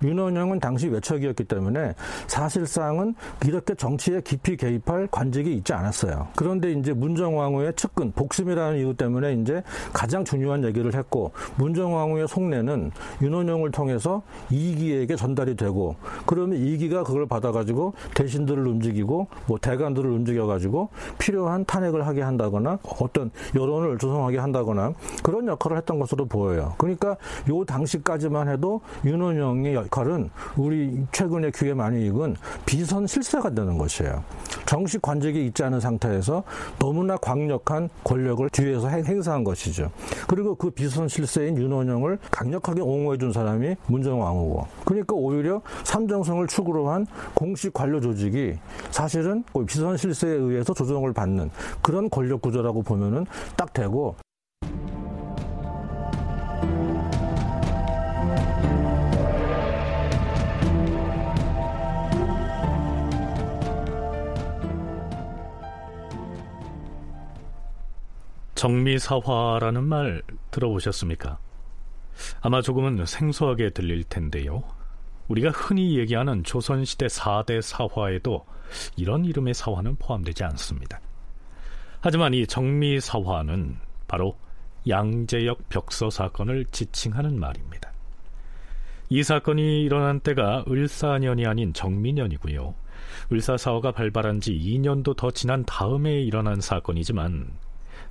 윤원영은 0.02 0.60
당시 0.60 0.88
외척이었기 0.88 1.44
때문에 1.44 1.94
사실상은 2.26 3.14
이렇게 3.46 3.74
정치에 3.74 4.20
깊이 4.20 4.56
개입할 4.56 5.08
관직이 5.10 5.54
있지 5.54 5.72
않았어요. 5.72 6.28
그런데 6.36 6.72
이제 6.72 6.92
문정왕후의 6.92 7.74
측근, 7.76 8.12
복심이라는 8.12 8.78
이유 8.78 8.94
때문에 8.94 9.34
이제 9.34 9.62
가장 9.92 10.24
중요한 10.24 10.64
얘기를 10.64 10.94
했고, 10.94 11.32
문정왕후의 11.56 12.28
속내는 12.28 12.90
윤원영을 13.20 13.70
통해서 13.70 14.22
이기에게 14.50 15.16
전달이 15.16 15.56
되고, 15.56 15.96
그러면 16.26 16.58
이기가 16.58 17.04
그걸 17.04 17.26
받아가지고 17.26 17.94
대신들을 18.14 18.66
움직이고, 18.66 19.28
뭐 19.46 19.58
대관들을 19.58 20.10
움직여가지고 20.10 20.88
필요한 21.18 21.64
탄핵을 21.64 22.06
하게 22.06 22.22
한다거나 22.22 22.78
어떤 23.00 23.30
여론을 23.54 23.98
조성하게 23.98 24.38
한다거나 24.38 24.94
그런 25.22 25.46
역할을 25.46 25.76
했던 25.76 25.98
것으로 25.98 26.26
보여요. 26.26 26.74
그러니까 26.78 27.16
요 27.48 27.64
당시까지만 27.64 28.48
해도 28.48 28.80
윤원영의 29.04 29.74
역할은 29.92 30.30
우리 30.56 31.06
최근에 31.12 31.50
귀에 31.54 31.74
많이 31.74 32.06
익은 32.06 32.36
비선 32.64 33.06
실세가 33.06 33.50
되는 33.50 33.76
것이에요. 33.76 34.24
정식 34.64 35.02
관직이 35.02 35.46
있지 35.46 35.62
않은 35.64 35.80
상태에서 35.80 36.42
너무나 36.78 37.16
강력한 37.18 37.90
권력을 38.02 38.48
뒤에서 38.48 38.88
행사한 38.88 39.44
것이죠. 39.44 39.90
그리고 40.26 40.54
그 40.54 40.70
비선 40.70 41.08
실세인 41.08 41.58
윤원영을 41.58 42.18
강력하게 42.30 42.80
옹호해 42.80 43.18
준 43.18 43.32
사람이 43.32 43.76
문정왕후고. 43.86 44.66
그러니까 44.86 45.14
오히려 45.14 45.60
삼정성을 45.84 46.46
축으로 46.46 46.88
한 46.88 47.06
공식 47.34 47.74
관료 47.74 48.00
조직이 48.00 48.54
사실은 48.90 49.44
비선 49.66 49.98
실세에 49.98 50.30
의해서 50.30 50.72
조정을 50.72 51.12
받는 51.12 51.50
그런 51.82 52.08
권력 52.08 52.40
구조라고 52.40 52.82
보면은 52.82 53.26
딱 53.56 53.72
되고 53.74 54.16
정미사화라는 68.62 69.82
말 69.82 70.22
들어보셨습니까? 70.52 71.36
아마 72.42 72.62
조금은 72.62 73.04
생소하게 73.04 73.70
들릴 73.70 74.04
텐데요. 74.04 74.62
우리가 75.26 75.50
흔히 75.50 75.98
얘기하는 75.98 76.44
조선시대 76.44 77.06
4대 77.06 77.60
사화에도 77.60 78.46
이런 78.96 79.24
이름의 79.24 79.54
사화는 79.54 79.96
포함되지 79.96 80.44
않습니다. 80.44 81.00
하지만 82.00 82.34
이 82.34 82.46
정미사화는 82.46 83.78
바로 84.06 84.38
양재역 84.88 85.68
벽서 85.68 86.08
사건을 86.08 86.66
지칭하는 86.66 87.40
말입니다. 87.40 87.90
이 89.08 89.24
사건이 89.24 89.82
일어난 89.82 90.20
때가 90.20 90.66
을사년이 90.70 91.46
아닌 91.46 91.72
정미년이고요. 91.72 92.74
을사사화가 93.32 93.90
발발한 93.90 94.38
지 94.40 94.52
2년도 94.52 95.16
더 95.16 95.32
지난 95.32 95.64
다음에 95.64 96.20
일어난 96.22 96.60
사건이지만 96.60 97.50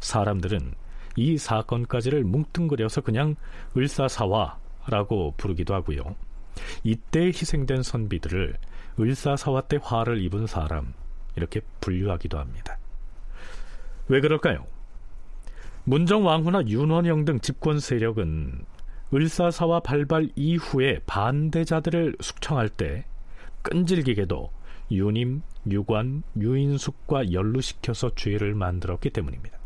사람들은 0.01 0.73
이 1.15 1.37
사건까지를 1.37 2.23
뭉뚱그려서 2.23 3.01
그냥 3.01 3.35
을사사화라고 3.77 5.35
부르기도 5.37 5.73
하고요. 5.73 6.15
이때 6.83 7.27
희생된 7.27 7.83
선비들을 7.83 8.57
을사사화 8.99 9.61
때 9.61 9.79
화를 9.81 10.21
입은 10.21 10.47
사람 10.47 10.93
이렇게 11.35 11.61
분류하기도 11.79 12.37
합니다. 12.37 12.77
왜 14.07 14.19
그럴까요? 14.19 14.65
문정왕후나 15.85 16.67
윤원영 16.67 17.25
등 17.25 17.39
집권 17.39 17.79
세력은 17.79 18.65
을사사화 19.13 19.81
발발 19.81 20.29
이후에 20.35 20.99
반대자들을 21.05 22.17
숙청할 22.19 22.69
때 22.69 23.05
끈질기게도 23.61 24.51
유님, 24.91 25.41
유관, 25.69 26.23
유인숙과 26.37 27.31
연루시켜서 27.31 28.13
죄를 28.15 28.55
만들었기 28.55 29.09
때문입니다. 29.09 29.60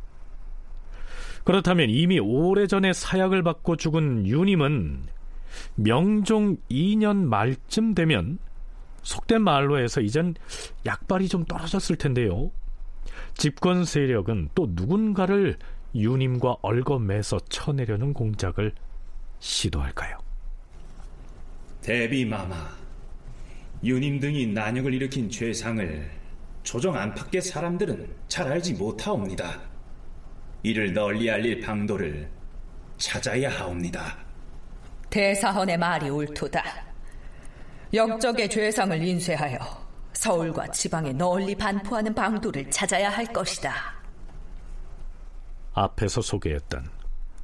그렇다면 1.45 1.89
이미 1.89 2.19
오래전에 2.19 2.91
사약을 2.91 3.43
받고 3.43 3.77
죽은 3.77 4.27
유님은 4.27 5.03
명종 5.75 6.57
2년 6.69 7.17
말쯤 7.17 7.93
되면 7.93 8.39
속된 9.03 9.41
말로 9.43 9.79
해서 9.79 10.01
이젠 10.01 10.33
약발이 10.85 11.29
좀 11.29 11.45
떨어졌을 11.45 11.95
텐데요. 11.95 12.51
집권 13.35 13.85
세력은 13.85 14.49
또 14.55 14.67
누군가를 14.71 15.57
유님과 15.93 16.57
얽어매서 16.61 17.39
쳐내려는 17.47 18.13
공작을 18.13 18.73
시도할까요? 19.39 20.17
대비마마, 21.81 22.55
유님 23.83 24.19
등이 24.19 24.47
난역을 24.47 24.95
일으킨 24.95 25.29
죄상을 25.29 26.09
조정 26.63 26.95
안팎의 26.95 27.41
사람들은 27.43 28.09
잘 28.27 28.51
알지 28.51 28.73
못하옵니다. 28.73 29.74
이를 30.65 30.91
널리 30.93 31.29
알릴 31.29 31.61
방도를 31.61 32.27
찾아야 32.97 33.51
하옵니다. 33.51 34.17
대사헌의 35.11 35.77
말이 35.77 36.09
옳도다. 36.09 36.63
역적의 37.93 38.49
죄상을 38.49 38.99
인쇄하여 38.99 39.59
서울과 40.13 40.69
지방에 40.69 41.13
널리 41.13 41.53
반포하는 41.53 42.15
방도를 42.15 42.71
찾아야 42.71 43.11
할 43.11 43.27
것이다. 43.27 43.75
앞에서 45.75 46.21
소개했던 46.21 46.89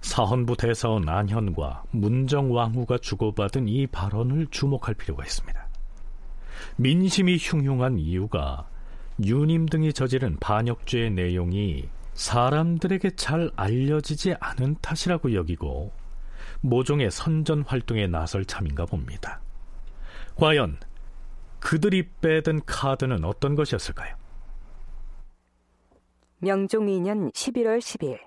사헌부 0.01 0.57
대사원 0.57 1.07
안현과 1.07 1.83
문정왕후가 1.91 2.97
주고받은 2.97 3.67
이 3.67 3.85
발언을 3.85 4.47
주목할 4.49 4.95
필요가 4.95 5.23
있습니다. 5.23 5.67
민심이 6.77 7.37
흉흉한 7.39 7.99
이유가 7.99 8.67
유님 9.23 9.67
등이 9.67 9.93
저지른 9.93 10.37
반역죄의 10.39 11.11
내용이 11.11 11.87
사람들에게 12.21 13.15
잘 13.15 13.49
알려지지 13.55 14.35
않은 14.39 14.75
탓이라고 14.79 15.33
여기고 15.33 15.91
모종의 16.61 17.09
선전 17.09 17.63
활동에 17.63 18.05
나설 18.05 18.45
참인가 18.45 18.85
봅니다. 18.85 19.41
과연 20.35 20.77
그들이 21.59 22.07
빼든 22.21 22.61
카드는 22.67 23.25
어떤 23.25 23.55
것이었을까요? 23.55 24.15
명종 26.37 26.85
2년 26.85 27.33
11월 27.33 27.79
10일 27.79 28.19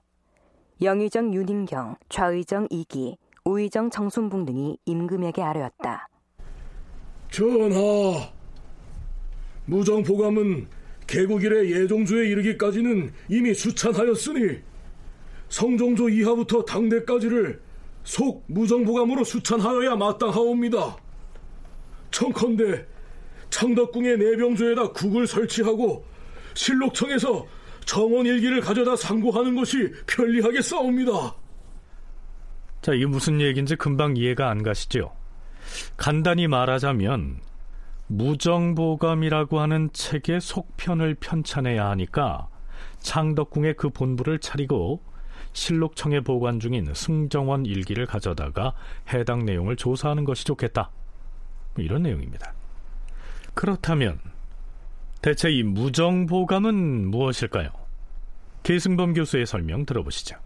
영의정 0.83 1.33
윤인경, 1.33 1.97
좌의정 2.09 2.67
이기, 2.71 3.17
우의정 3.45 3.91
정순봉 3.91 4.45
등이 4.45 4.77
임금에게 4.87 5.41
아뢰었다. 5.41 6.09
전하, 7.31 8.29
무정보감은 9.67 10.84
개국일의 11.07 11.71
예종조에 11.71 12.29
이르기까지는 12.29 13.12
이미 13.29 13.55
수찬하였으니 13.55 14.59
성종조 15.49 16.09
이하부터 16.09 16.64
당대까지를 16.64 17.61
속 18.03 18.45
무정보감으로 18.49 19.25
수찬하여야 19.25 19.97
마땅하옵니다. 19.97 20.97
청컨대 22.11 22.87
창덕궁의 23.51 24.19
내병조에다 24.19 24.93
국을 24.93 25.27
설치하고 25.27 26.05
실록청에서 26.55 27.47
정원일기를 27.85 28.61
가져다 28.61 28.97
상고하는 28.97 29.55
것이 29.55 29.93
편리하게 30.07 30.62
싸웁니다. 30.62 31.37
자, 32.83 32.93
이게 32.93 33.07
무슨 33.07 33.40
얘기인지 33.40 33.77
금방 33.77 34.17
이해가 34.17 34.51
안 34.51 34.62
가시죠? 34.62 35.14
간단히 35.97 36.47
말하자면 36.47 37.40
무정보감이라고 38.07 39.61
하는 39.61 39.90
책의 39.93 40.40
속편을 40.40 41.14
편찬해야 41.14 41.88
하니까 41.90 42.49
창덕궁의 43.01 43.75
그 43.75 43.90
본부를 43.90 44.38
차리고 44.38 45.03
실록청에 45.53 46.21
보관 46.21 46.61
중인 46.61 46.93
승정원 46.95 47.64
일기를 47.64 48.07
가져다가 48.07 48.75
해당 49.12 49.45
내용을 49.45 49.77
조사하는 49.77 50.25
것이 50.25 50.45
좋겠다. 50.45 50.90
뭐 51.75 51.85
이런 51.85 52.03
내용입니다. 52.03 52.53
그렇다면 53.55 54.19
대체 55.23 55.51
이 55.51 55.62
무정보감은 55.62 57.09
무엇일까요? 57.09 57.71
계승범 58.62 59.14
교수의 59.14 59.47
설명 59.47 59.87
들어보시죠. 59.87 60.37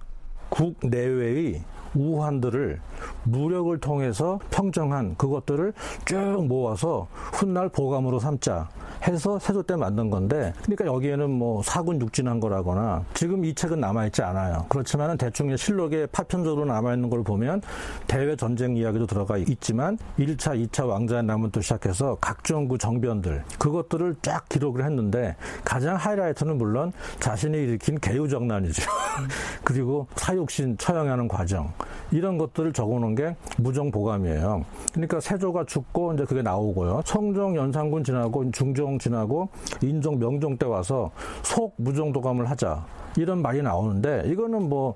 국내외의 0.50 1.64
우환들을 1.98 2.80
무력을 3.24 3.78
통해서 3.78 4.38
평정한 4.50 5.16
그것들을 5.16 5.72
쭉 6.04 6.46
모아서 6.46 7.08
훗날 7.32 7.68
보감으로 7.68 8.18
삼자 8.18 8.68
해서 9.06 9.38
세조 9.38 9.62
때 9.62 9.76
만든 9.76 10.10
건데 10.10 10.52
그러니까 10.62 10.86
여기에는 10.86 11.30
뭐 11.30 11.62
사군 11.62 12.00
육진한 12.00 12.40
거라거나 12.40 13.04
지금 13.14 13.44
이 13.44 13.54
책은 13.54 13.80
남아있지 13.80 14.22
않아요. 14.22 14.66
그렇지만 14.68 15.16
대충 15.16 15.56
실록에 15.56 16.06
파편적으로 16.06 16.64
남아있는 16.66 17.08
걸 17.10 17.22
보면 17.22 17.62
대외 18.06 18.36
전쟁 18.36 18.76
이야기도 18.76 19.06
들어가 19.06 19.36
있지만 19.38 19.98
1차, 20.18 20.68
2차 20.68 20.86
왕자의 20.86 21.24
남은또 21.24 21.60
시작해서 21.60 22.16
각종 22.20 22.68
그 22.68 22.76
정변들 22.76 23.44
그것들을 23.58 24.16
쫙 24.22 24.48
기록을 24.48 24.84
했는데 24.84 25.36
가장 25.64 25.96
하이라이트는 25.96 26.58
물론 26.58 26.92
자신이 27.20 27.56
일으킨 27.56 27.98
개유정난이죠. 28.00 28.82
그리고 29.64 30.06
사육신 30.16 30.78
처형하는 30.78 31.28
과정 31.28 31.72
이런 32.10 32.38
것들을 32.38 32.72
적어놓은 32.72 33.14
게 33.14 33.36
무정보감이에요. 33.58 34.64
그러니까 34.92 35.20
세조가 35.20 35.64
죽고 35.64 36.14
이제 36.14 36.24
그게 36.24 36.42
나오고요. 36.42 37.02
성종 37.04 37.56
연산군 37.56 38.04
지나고 38.04 38.50
중종 38.50 38.98
지나고 38.98 39.48
인종 39.82 40.18
명종 40.18 40.56
때 40.56 40.66
와서 40.66 41.10
속 41.42 41.74
무정도감을 41.76 42.48
하자 42.50 42.84
이런 43.16 43.42
말이 43.42 43.62
나오는데 43.62 44.24
이거는 44.26 44.68
뭐 44.68 44.94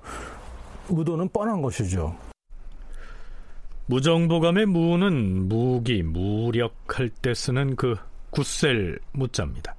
의도는 0.89 1.29
뻔한 1.29 1.61
것이죠. 1.61 2.15
무정보감의 3.85 4.65
무는 4.65 5.47
무기, 5.49 6.03
무력할 6.03 7.09
때 7.09 7.33
쓰는 7.33 7.75
그 7.75 7.95
굳셀 8.29 8.99
무자입니다. 9.11 9.75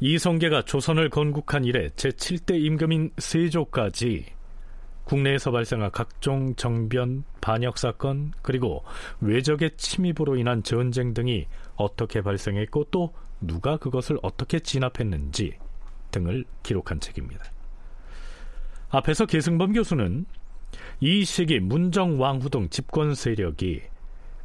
이성계가 0.00 0.62
조선을 0.62 1.10
건국한 1.10 1.64
이래 1.64 1.88
제7대 1.88 2.54
임금인 2.64 3.10
세조까지 3.18 4.26
국내에서 5.08 5.50
발생한 5.50 5.90
각종 5.90 6.54
정변, 6.54 7.24
반역 7.40 7.78
사건, 7.78 8.32
그리고 8.42 8.84
외적의 9.22 9.70
침입으로 9.78 10.36
인한 10.36 10.62
전쟁 10.62 11.14
등이 11.14 11.46
어떻게 11.76 12.20
발생했고 12.20 12.88
또 12.90 13.14
누가 13.40 13.78
그것을 13.78 14.18
어떻게 14.22 14.60
진압했는지 14.60 15.54
등을 16.10 16.44
기록한 16.62 17.00
책입니다. 17.00 17.42
앞에서 18.90 19.24
계승범 19.24 19.72
교수는 19.72 20.26
이 21.00 21.24
시기 21.24 21.58
문정왕후 21.58 22.50
등 22.50 22.68
집권 22.68 23.14
세력이 23.14 23.82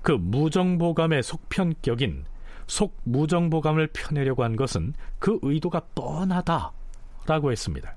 그 0.01 0.13
무정보감의 0.13 1.23
속편격인 1.23 2.23
속무정보감을 2.67 3.87
펴내려고 3.87 4.45
한 4.45 4.55
것은 4.55 4.93
그 5.19 5.39
의도가 5.41 5.81
뻔하다라고 5.93 7.51
했습니다. 7.51 7.95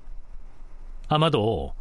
아마도 1.07 1.73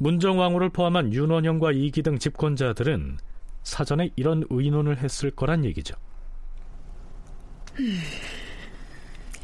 문정왕후를 0.00 0.70
포함한 0.70 1.12
윤원형과 1.12 1.72
이기 1.72 2.02
등 2.02 2.18
집권자들은 2.18 3.18
사전에 3.62 4.10
이런 4.16 4.44
의논을 4.48 4.98
했을 4.98 5.30
거란 5.30 5.64
얘기죠. 5.66 5.94
음, 7.78 8.00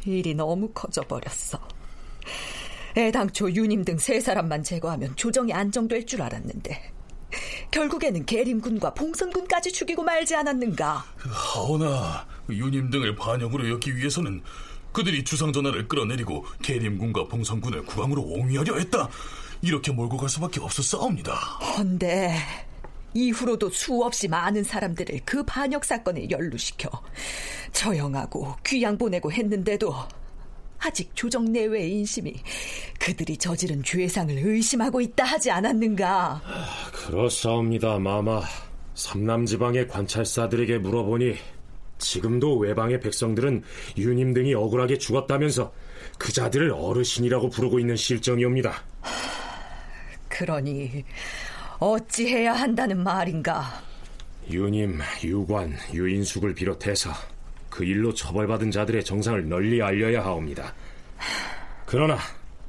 일이 0.05 0.33
너무 0.33 0.67
커져버렸어. 0.73 1.59
애당초 2.97 3.51
유님 3.51 3.85
등 3.85 3.97
세 3.99 4.19
사람만 4.19 4.63
제거하면 4.63 5.15
조정이 5.15 5.53
안정될 5.53 6.07
줄 6.07 6.23
알았는데 6.23 6.91
결국에는 7.69 8.25
계림군과 8.25 8.95
봉선군까지 8.95 9.71
죽이고 9.71 10.01
말지 10.01 10.35
않았는가? 10.35 11.05
하오나 11.17 12.25
유님 12.49 12.89
등을 12.89 13.15
반역으로 13.15 13.69
엮기 13.69 13.95
위해서는 13.95 14.41
그들이 14.91 15.23
주상전하를 15.23 15.87
끌어내리고 15.87 16.45
계림군과 16.63 17.25
봉선군을 17.27 17.83
국왕으로 17.85 18.23
옹위하려 18.23 18.77
했다. 18.79 19.07
이렇게 19.61 19.91
몰고 19.91 20.17
갈 20.17 20.29
수밖에 20.29 20.59
없었사옵니다. 20.59 21.33
헌데 21.33 22.35
이후로도 23.13 23.69
수없이 23.69 24.27
많은 24.27 24.63
사람들을 24.63 25.21
그 25.25 25.43
반역 25.43 25.85
사건에 25.85 26.29
연루시켜 26.29 26.89
처형하고 27.71 28.55
귀양 28.65 28.97
보내고 28.97 29.31
했는데도 29.31 29.93
아직 30.79 31.09
조정 31.15 31.51
내외의 31.51 31.91
인심이 31.91 32.35
그들이 32.99 33.37
저지른 33.37 33.81
죄상을 33.83 34.35
의심하고 34.37 35.01
있다 35.01 35.23
하지 35.23 35.49
않았는가? 35.49 36.41
그렇사옵니다, 36.93 37.97
마마. 37.97 38.41
삼남 38.93 39.45
지방의 39.45 39.87
관찰사들에게 39.87 40.79
물어보니 40.79 41.35
지금도 41.99 42.57
외방의 42.57 42.99
백성들은 42.99 43.63
유님 43.97 44.33
등이 44.33 44.53
억울하게 44.53 44.97
죽었다면서 44.97 45.71
그 46.17 46.31
자들을 46.31 46.71
어르신이라고 46.71 47.49
부르고 47.49 47.79
있는 47.79 47.95
실정이옵니다. 47.95 48.73
그러니 50.37 51.03
어찌해야 51.79 52.53
한다는 52.53 53.03
말인가? 53.03 53.81
유님, 54.49 54.99
유관, 55.23 55.77
유인숙을 55.93 56.53
비롯해서 56.53 57.11
그 57.69 57.83
일로 57.83 58.13
처벌받은 58.13 58.71
자들의 58.71 59.03
정상을 59.03 59.49
널리 59.49 59.81
알려야 59.81 60.23
하옵니다. 60.23 60.73
그러나 61.85 62.17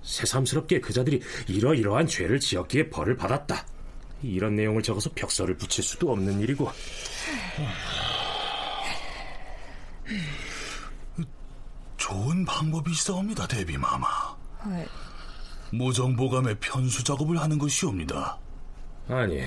새삼스럽게 0.02 0.80
그 0.80 0.92
자들이 0.92 1.20
이러이러한 1.46 2.06
죄를 2.06 2.40
지었기에 2.40 2.88
벌을 2.88 3.16
받았다. 3.16 3.64
이런 4.22 4.56
내용을 4.56 4.82
적어서 4.82 5.10
벽서를 5.14 5.56
붙일 5.56 5.84
수도 5.84 6.10
없는 6.10 6.40
일이고. 6.40 6.70
좋은 11.96 12.44
방법이 12.44 12.90
있어옵니다, 12.90 13.46
대비마마. 13.46 14.06
무정보감의 15.72 16.56
편수 16.60 17.04
작업을 17.04 17.38
하는 17.38 17.58
것이옵니다. 17.58 18.38
아니, 19.08 19.42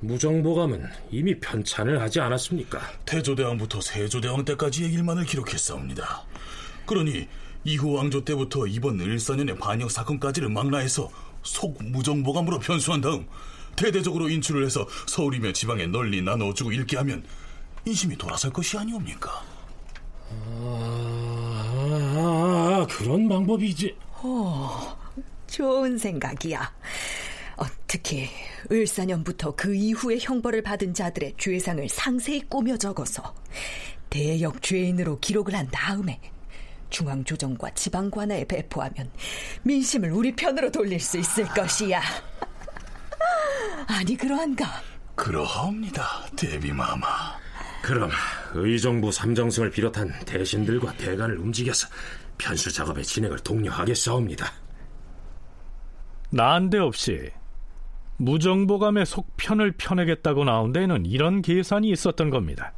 무정보감은 0.00 0.88
이미 1.10 1.38
편찬을 1.38 2.00
하지 2.00 2.20
않았습니까? 2.20 2.80
태조대왕부터 3.04 3.80
세조대왕 3.80 4.44
때까지의 4.44 4.92
일만을 4.92 5.24
기록했사옵니다. 5.24 6.22
그러니 6.86 7.28
이후 7.64 7.92
왕조 7.92 8.24
때부터 8.24 8.66
이번 8.66 8.98
을사년의 9.00 9.58
반역 9.58 9.90
사건까지를 9.90 10.48
망라해서 10.48 11.10
속 11.42 11.82
무정보감으로 11.82 12.58
편수한 12.58 13.00
다음 13.00 13.26
대대적으로 13.76 14.28
인출을 14.28 14.64
해서 14.64 14.86
서울이며 15.06 15.52
지방에 15.52 15.86
널리 15.86 16.22
나눠주고 16.22 16.72
읽게 16.72 16.96
하면 16.98 17.24
인심이 17.84 18.16
돌아설 18.16 18.52
것이 18.52 18.76
아니옵니까? 18.78 19.30
아, 22.16 22.86
그런 22.90 23.28
방법이지. 23.28 23.96
오, 24.22 24.68
좋은 25.50 25.98
생각이야. 25.98 26.72
어, 27.56 27.64
특히 27.86 28.28
을사년부터 28.70 29.54
그 29.54 29.74
이후의 29.74 30.20
형벌을 30.20 30.62
받은 30.62 30.94
자들의 30.94 31.34
죄상을 31.36 31.86
상세히 31.88 32.40
꾸며 32.48 32.76
적어서 32.76 33.34
대역 34.08 34.62
죄인으로 34.62 35.18
기록을 35.20 35.54
한 35.54 35.68
다음에 35.70 36.20
중앙조정과 36.88 37.74
지방관아에 37.74 38.44
배포하면 38.46 39.10
민심을 39.62 40.12
우리 40.12 40.34
편으로 40.34 40.70
돌릴 40.72 40.98
수 40.98 41.18
있을 41.18 41.44
것이야. 41.48 42.00
아니 43.86 44.16
그러한가? 44.16 44.82
그러하옵니다, 45.14 46.26
대비마마. 46.36 47.06
그럼 47.82 48.10
의정부 48.54 49.12
삼정승을 49.12 49.70
비롯한 49.70 50.12
대신들과 50.24 50.94
대관을 50.94 51.38
움직여서 51.38 51.88
편수 52.38 52.72
작업의 52.72 53.04
진행을 53.04 53.38
독려하겠사옵니다. 53.40 54.69
난데없이 56.30 57.30
무정보감의 58.18 59.04
속편을 59.06 59.72
펴내겠다고 59.72 60.44
나온 60.44 60.72
데에는 60.72 61.06
이런 61.06 61.42
계산이 61.42 61.90
있었던 61.90 62.30
겁니다. 62.30 62.72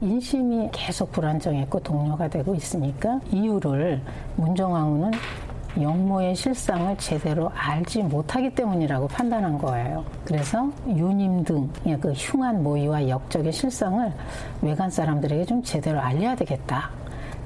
인심이 0.00 0.68
계속 0.72 1.10
불안정했고 1.10 1.80
동료가 1.80 2.28
되고 2.28 2.54
있으니까 2.54 3.20
이유를 3.32 4.00
문정왕후는 4.36 5.12
영모의 5.80 6.36
실상을 6.36 6.96
제대로 6.98 7.50
알지 7.54 8.04
못하기 8.04 8.54
때문이라고 8.54 9.08
판단한 9.08 9.58
거예요. 9.58 10.04
그래서 10.24 10.70
유님 10.86 11.42
등그 11.42 12.12
흉한 12.12 12.62
모의와 12.62 13.08
역적의 13.08 13.52
실상을 13.52 14.12
외관 14.62 14.90
사람들에게 14.90 15.46
좀 15.46 15.62
제대로 15.64 15.98
알려야 16.00 16.36
되겠다. 16.36 16.90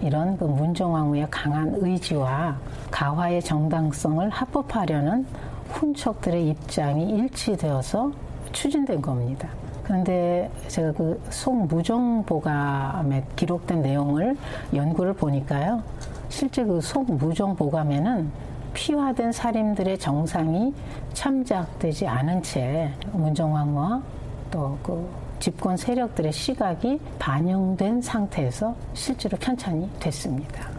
이런 0.01 0.37
그 0.37 0.45
문정왕후의 0.45 1.29
강한 1.31 1.75
의지와 1.77 2.57
가화의 2.91 3.43
정당성을 3.43 4.29
합법하려는 4.31 5.27
훈척들의 5.71 6.49
입장이 6.49 7.11
일치되어서 7.11 8.13
추진된 8.53 9.03
겁니다. 9.03 9.49
그런데 9.85 10.51
제가 10.69 10.93
그 10.93 11.21
속무정보감에 11.31 13.25
기록된 13.37 13.83
내용을 13.83 14.37
연구를 14.75 15.15
보니까요. 15.15 15.83
실제 16.29 16.65
그 16.65 16.81
속무정보감에는 16.81 18.31
피화된 18.75 19.33
살인들의 19.33 19.99
정상이 19.99 20.75
참작되지 21.15 22.07
않은 22.07 22.43
채 22.43 22.93
문정왕과 23.13 24.03
또그 24.51 25.28
집권 25.41 25.77
세력들의 25.77 26.33
시각이 26.33 26.99
반영된 27.19 28.03
상태에서 28.03 28.77
실제로 28.95 29.37
편찬이 29.39 29.89
됐습니다. 30.01 30.71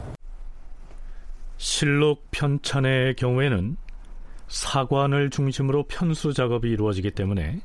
실록 1.57 2.29
편찬의 2.31 3.15
경우에는 3.15 3.77
사관을 4.47 5.29
중심으로 5.29 5.83
편수 5.83 6.33
작업이 6.33 6.69
이루어지기 6.69 7.11
때문에 7.11 7.61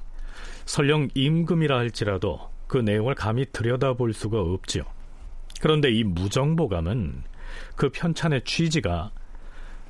설령 0.66 1.08
임금이라 1.14 1.76
할지라도 1.76 2.40
그 2.66 2.78
내용을 2.78 3.14
감히 3.14 3.46
들여다볼 3.52 4.12
수가 4.12 4.40
없지요. 4.40 4.84
그런데 5.60 5.90
이 5.90 6.04
무정보감은 6.04 7.22
그 7.76 7.90
편찬의 7.90 8.42
취지가 8.44 9.10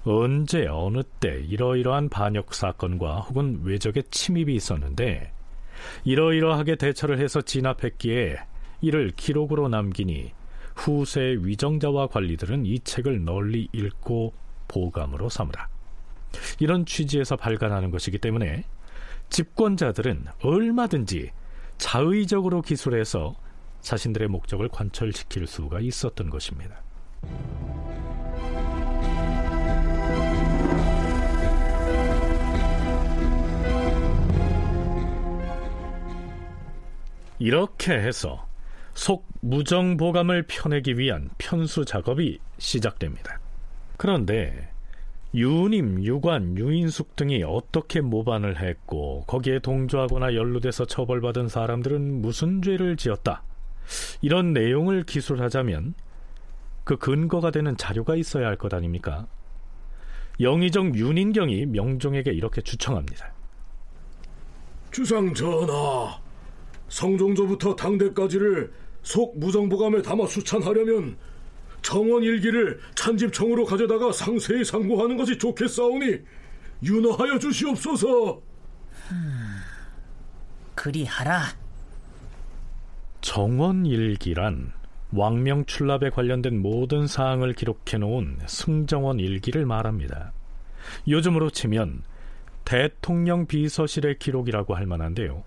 언제 0.04 0.66
어느 0.66 1.02
때 1.02 1.40
이러이러한 1.48 2.10
반역 2.10 2.54
사건과 2.54 3.20
혹은 3.20 3.60
외적의 3.64 4.04
침입이 4.10 4.54
있었는데 4.54 5.32
이러이러하게 6.04 6.76
대처를 6.76 7.18
해서 7.18 7.40
진압했기에 7.42 8.38
이를 8.80 9.12
기록으로 9.16 9.68
남기니 9.68 10.32
후세 10.74 11.38
위정자와 11.40 12.08
관리들은 12.08 12.66
이 12.66 12.80
책을 12.80 13.24
널리 13.24 13.68
읽고 13.72 14.34
보감으로 14.68 15.28
삼으라. 15.28 15.68
이런 16.58 16.84
취지에서 16.84 17.36
발간하는 17.36 17.90
것이기 17.90 18.18
때문에 18.18 18.64
집권자들은 19.30 20.26
얼마든지 20.42 21.30
자의적으로 21.78 22.62
기술해서 22.62 23.36
자신들의 23.80 24.28
목적을 24.28 24.68
관철시킬 24.68 25.46
수가 25.46 25.80
있었던 25.80 26.30
것입니다. 26.30 26.82
이렇게 37.38 37.92
해서 37.94 38.46
속 38.94 39.26
무정보감을 39.40 40.44
펴내기 40.48 40.98
위한 40.98 41.30
편수 41.38 41.84
작업이 41.84 42.38
시작됩니다. 42.58 43.40
그런데 43.96 44.70
유님, 45.34 46.04
유관, 46.04 46.56
유인숙 46.56 47.16
등이 47.16 47.42
어떻게 47.42 48.00
모반을 48.00 48.60
했고 48.62 49.24
거기에 49.26 49.58
동조하거나 49.58 50.34
연루돼서 50.34 50.84
처벌받은 50.84 51.48
사람들은 51.48 52.22
무슨 52.22 52.62
죄를 52.62 52.96
지었다. 52.96 53.42
이런 54.22 54.52
내용을 54.52 55.02
기술하자면 55.02 55.94
그 56.84 56.96
근거가 56.98 57.50
되는 57.50 57.76
자료가 57.76 58.14
있어야 58.14 58.46
할 58.46 58.56
것 58.56 58.72
아닙니까? 58.72 59.26
영의정 60.40 60.94
윤인경이 60.94 61.66
명종에게 61.66 62.32
이렇게 62.32 62.60
주청합니다. 62.60 63.32
주상 64.92 65.34
전하, 65.34 66.16
성종조부터 66.88 67.76
당대까지를 67.76 68.72
속 69.02 69.38
무정보감에 69.38 70.02
담아 70.02 70.26
수찬하려면 70.26 71.16
정원 71.82 72.22
일기를 72.22 72.80
찬집청으로 72.94 73.66
가져다가 73.66 74.10
상세히 74.10 74.64
상고하는 74.64 75.16
것이 75.16 75.36
좋겠사오니 75.36 76.18
윤허하여 76.82 77.38
주시옵소서. 77.38 78.40
음, 79.12 79.56
그리하라. 80.74 81.42
정원 83.20 83.86
일기란 83.86 84.72
왕명 85.12 85.64
출납에 85.66 86.10
관련된 86.10 86.60
모든 86.60 87.06
사항을 87.06 87.52
기록해 87.52 87.98
놓은 87.98 88.38
승정원 88.46 89.20
일기를 89.20 89.64
말합니다. 89.66 90.32
요즘으로 91.06 91.50
치면 91.50 92.02
대통령 92.64 93.46
비서실의 93.46 94.18
기록이라고 94.18 94.74
할 94.74 94.86
만한데요. 94.86 95.44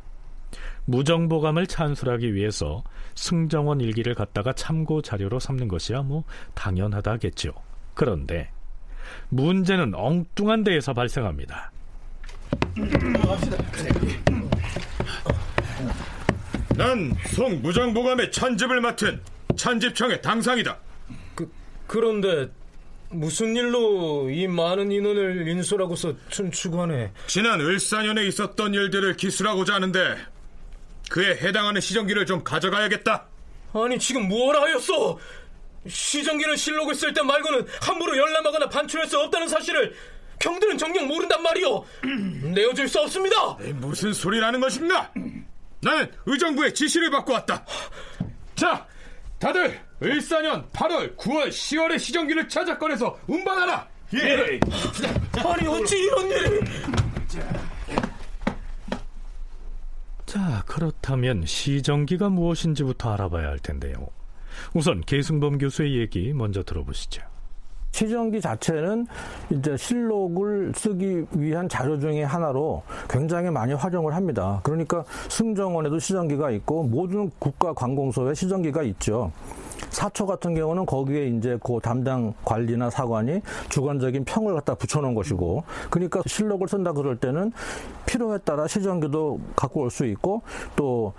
무정보감을 0.87 1.67
찬술하기 1.67 2.33
위해서 2.33 2.83
승정원 3.15 3.81
일기를 3.81 4.15
갖다가 4.15 4.53
참고 4.53 5.01
자료로 5.01 5.39
삼는 5.39 5.67
것이야 5.67 6.01
뭐 6.01 6.23
당연하다겠죠. 6.55 7.53
그런데 7.93 8.49
문제는 9.29 9.93
엉뚱한 9.93 10.63
데에서 10.63 10.93
발생합니다. 10.93 11.71
난 16.75 17.13
송무정보감의 17.35 18.31
찬집을 18.31 18.81
맡은 18.81 19.19
찬집청의 19.55 20.21
당상이다. 20.21 20.77
그, 21.35 21.51
그런데 21.85 22.49
무슨 23.09 23.55
일로 23.55 24.29
이 24.29 24.47
많은 24.47 24.91
인원을 24.91 25.47
인솔하고서 25.47 26.13
춘추관에 26.29 27.11
지난 27.25 27.59
을사년에 27.59 28.25
있었던 28.27 28.73
일들을 28.73 29.17
기술하고자 29.17 29.75
하는데 29.75 30.17
그에 31.09 31.37
해당하는 31.37 31.81
시정기를 31.81 32.25
좀 32.25 32.43
가져가야겠다. 32.43 33.25
아니 33.73 33.97
지금 33.99 34.27
뭘 34.27 34.55
하였어? 34.55 35.17
시정기는 35.87 36.55
실록을 36.55 36.95
쓸 36.95 37.13
때 37.13 37.21
말고는 37.21 37.65
함부로 37.81 38.17
열람하거나 38.17 38.69
반출할 38.69 39.07
수 39.07 39.19
없다는 39.19 39.47
사실을 39.47 39.95
경들은 40.39 40.77
정녕 40.77 41.07
모른단 41.07 41.41
말이오. 41.41 41.85
내어줄 42.53 42.87
수 42.87 42.99
없습니다. 43.01 43.57
무슨 43.75 44.13
소리라는 44.13 44.59
것인가? 44.59 45.11
나는 45.81 46.11
의정부의 46.25 46.73
지시를 46.73 47.09
받고 47.09 47.33
왔다. 47.33 47.65
자, 48.55 48.85
다들 49.39 49.79
을사년 50.03 50.67
8월, 50.71 51.15
9월, 51.15 51.49
10월의 51.49 51.99
시정기를 51.99 52.49
찾아 52.49 52.77
꺼내서 52.77 53.17
운반하라. 53.27 53.87
예. 54.15 54.59
아니 55.43 55.67
어찌 55.67 55.97
이런 55.97 56.27
일이? 56.29 56.61
자, 60.27 60.61
그렇다면 60.67 61.45
시정기가 61.45 62.27
무엇인지부터 62.29 63.13
알아봐야 63.13 63.47
할 63.47 63.59
텐데요. 63.59 64.09
우선 64.73 64.99
계승범 64.99 65.57
교수의 65.57 65.97
얘기 65.97 66.33
먼저 66.33 66.63
들어보시죠. 66.63 67.21
시정기 67.91 68.41
자체는 68.41 69.07
이제 69.49 69.75
실록을 69.75 70.71
쓰기 70.75 71.25
위한 71.31 71.67
자료 71.67 71.99
중의 71.99 72.25
하나로 72.27 72.83
굉장히 73.09 73.49
많이 73.49 73.73
활용을 73.73 74.13
합니다. 74.13 74.59
그러니까 74.63 75.03
승정원에도 75.29 75.97
시정기가 75.97 76.51
있고 76.51 76.83
모든 76.83 77.31
국가 77.39 77.73
관공서에 77.73 78.33
시정기가 78.33 78.83
있죠. 78.83 79.31
사초 79.89 80.27
같은 80.27 80.53
경우는 80.53 80.85
거기에 80.85 81.27
이제 81.27 81.57
그 81.63 81.79
담당 81.81 82.33
관리나 82.45 82.89
사관이 82.89 83.41
주관적인 83.69 84.25
평을 84.25 84.53
갖다 84.53 84.75
붙여놓은 84.75 85.15
것이고, 85.15 85.63
그러니까 85.89 86.21
실록을 86.25 86.67
쓴다 86.67 86.91
그럴 86.91 87.17
때는 87.17 87.51
필요에 88.05 88.37
따라 88.39 88.67
시정기도 88.67 89.39
갖고 89.55 89.81
올 89.81 89.89
수 89.89 90.05
있고 90.05 90.41
또 90.75 91.13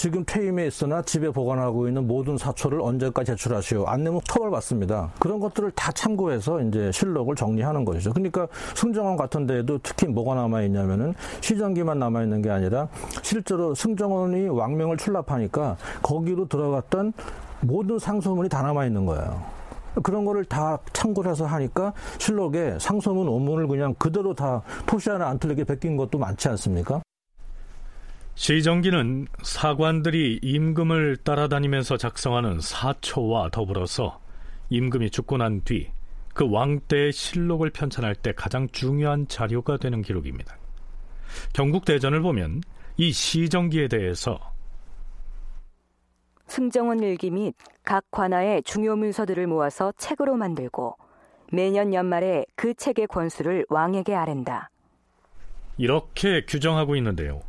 지금 0.00 0.24
퇴임에 0.24 0.66
있으나 0.66 1.02
집에 1.02 1.28
보관하고 1.28 1.86
있는 1.86 2.06
모든 2.06 2.38
사초를 2.38 2.80
언제까지 2.80 3.32
제출하시오. 3.32 3.84
안 3.84 4.02
내면 4.02 4.22
처벌받습니다. 4.24 5.10
그런 5.18 5.38
것들을 5.40 5.72
다 5.72 5.92
참고해서 5.92 6.62
이제 6.62 6.90
실록을 6.90 7.36
정리하는 7.36 7.84
것이죠. 7.84 8.14
그러니까 8.14 8.48
승정원 8.74 9.18
같은 9.18 9.46
데에도 9.46 9.78
특히 9.82 10.06
뭐가 10.06 10.36
남아 10.36 10.62
있냐면은 10.62 11.12
시정기만 11.42 11.98
남아 11.98 12.22
있는 12.22 12.40
게 12.40 12.48
아니라 12.48 12.88
실제로 13.22 13.74
승정원이 13.74 14.48
왕명을 14.48 14.96
출납하니까 14.96 15.76
거기로 16.00 16.48
들어갔던 16.48 17.12
모든 17.60 17.98
상소문이 17.98 18.48
다 18.48 18.62
남아 18.62 18.86
있는 18.86 19.04
거예요. 19.04 19.42
그런 20.02 20.24
거를 20.24 20.46
다 20.46 20.78
참고를 20.94 21.30
해서 21.30 21.44
하니까 21.44 21.92
실록에 22.16 22.78
상소문 22.80 23.28
원문을 23.28 23.68
그냥 23.68 23.94
그대로 23.98 24.32
다 24.32 24.62
토시 24.86 25.10
하나 25.10 25.28
안 25.28 25.38
틀리게 25.38 25.64
베낀 25.64 25.98
것도 25.98 26.16
많지 26.16 26.48
않습니까? 26.48 27.02
시정기는 28.34 29.26
사관들이 29.42 30.40
임금을 30.42 31.18
따라다니면서 31.18 31.96
작성하는 31.96 32.60
사초와 32.60 33.50
더불어서 33.50 34.20
임금이 34.70 35.10
죽고 35.10 35.36
난 35.36 35.60
뒤 35.64 35.90
그 36.34 36.48
왕때의 36.50 37.12
실록을 37.12 37.70
편찬할 37.70 38.14
때 38.14 38.32
가장 38.32 38.68
중요한 38.68 39.26
자료가 39.28 39.76
되는 39.76 40.02
기록입니다. 40.02 40.56
경국대전을 41.52 42.22
보면 42.22 42.62
이 42.96 43.12
시정기에 43.12 43.88
대해서 43.88 44.38
승정원 46.46 47.00
일기 47.02 47.30
및 47.30 47.54
각 47.84 48.10
관하의 48.10 48.62
중요 48.62 48.96
문서들을 48.96 49.46
모아서 49.46 49.92
책으로 49.98 50.36
만들고 50.36 50.96
매년 51.52 51.94
연말에 51.94 52.44
그 52.56 52.74
책의 52.74 53.06
권수를 53.08 53.66
왕에게 53.68 54.14
아랜다. 54.14 54.70
이렇게 55.78 56.44
규정하고 56.46 56.96
있는데요. 56.96 57.42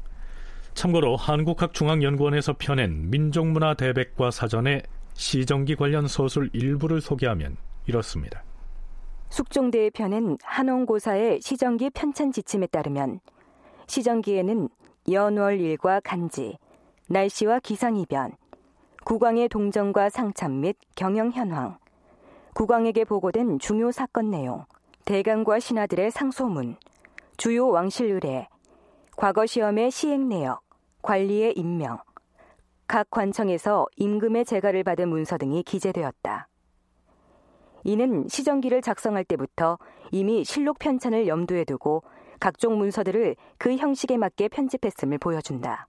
참고로 0.73 1.15
한국학중앙연구원에서 1.15 2.55
펴낸 2.57 3.09
민족문화 3.09 3.73
대백과 3.73 4.31
사전의 4.31 4.83
시정기 5.13 5.75
관련 5.75 6.07
서술 6.07 6.49
일부를 6.53 7.01
소개하면 7.01 7.57
이렇습니다. 7.85 8.43
숙종대에 9.29 9.89
펴낸 9.91 10.37
한원고사의 10.43 11.41
시정기 11.41 11.89
편찬 11.91 12.31
지침에 12.31 12.67
따르면 12.67 13.19
시정기에는 13.87 14.69
연월일과 15.09 16.01
간지, 16.01 16.57
날씨와 17.07 17.59
기상이변, 17.59 18.33
국왕의 19.03 19.49
동정과 19.49 20.09
상참 20.09 20.61
및 20.61 20.77
경영 20.95 21.31
현황, 21.31 21.77
국왕에게 22.53 23.05
보고된 23.05 23.59
중요 23.59 23.91
사건 23.91 24.29
내용, 24.31 24.65
대강과 25.05 25.59
신하들의 25.59 26.11
상소문, 26.11 26.75
주요 27.37 27.67
왕실 27.69 28.11
의뢰, 28.11 28.47
과거 29.17 29.45
시험의 29.45 29.91
시행 29.91 30.29
내역, 30.29 30.61
관리의 31.01 31.53
임명, 31.57 31.99
각 32.87 33.09
관청에서 33.09 33.85
임금의 33.97 34.45
재가를 34.45 34.83
받은 34.83 35.09
문서 35.09 35.37
등이 35.37 35.63
기재되었다. 35.63 36.47
이는 37.83 38.27
시정기를 38.27 38.81
작성할 38.81 39.23
때부터 39.25 39.77
이미 40.11 40.43
실록 40.43 40.79
편찬을 40.79 41.27
염두에 41.27 41.65
두고 41.65 42.03
각종 42.39 42.77
문서들을 42.77 43.35
그 43.57 43.75
형식에 43.75 44.17
맞게 44.17 44.47
편집했음을 44.47 45.17
보여준다. 45.17 45.87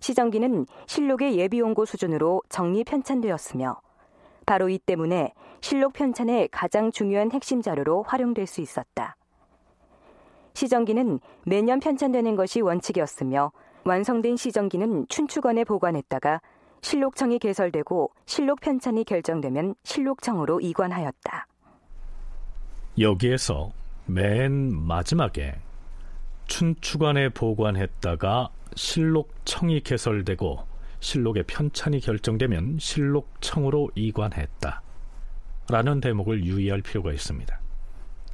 시정기는 0.00 0.66
실록의 0.86 1.38
예비용고 1.38 1.86
수준으로 1.86 2.42
정리 2.48 2.84
편찬되었으며 2.84 3.80
바로 4.44 4.68
이 4.68 4.78
때문에 4.78 5.32
실록 5.62 5.94
편찬의 5.94 6.48
가장 6.48 6.90
중요한 6.90 7.32
핵심 7.32 7.62
자료로 7.62 8.02
활용될 8.02 8.46
수 8.46 8.60
있었다. 8.60 9.16
시정기는 10.54 11.18
매년 11.44 11.80
편찬되는 11.80 12.36
것이 12.36 12.60
원칙이었으며 12.60 13.52
완성된 13.84 14.36
시정기는 14.36 15.06
춘추관에 15.08 15.64
보관했다가 15.64 16.40
실록청이 16.80 17.38
개설되고 17.38 18.10
실록 18.26 18.60
편찬이 18.60 19.04
결정되면 19.04 19.74
실록청으로 19.82 20.60
이관하였다. 20.60 21.46
여기에서 22.98 23.72
맨 24.06 24.72
마지막에 24.74 25.56
춘추관에 26.46 27.30
보관했다가 27.30 28.50
실록청이 28.76 29.80
개설되고 29.80 30.58
실록의 31.00 31.44
편찬이 31.46 32.00
결정되면 32.00 32.78
실록청으로 32.78 33.90
이관했다. 33.94 34.82
라는 35.68 36.00
대목을 36.00 36.44
유의할 36.44 36.82
필요가 36.82 37.12
있습니다. 37.12 37.58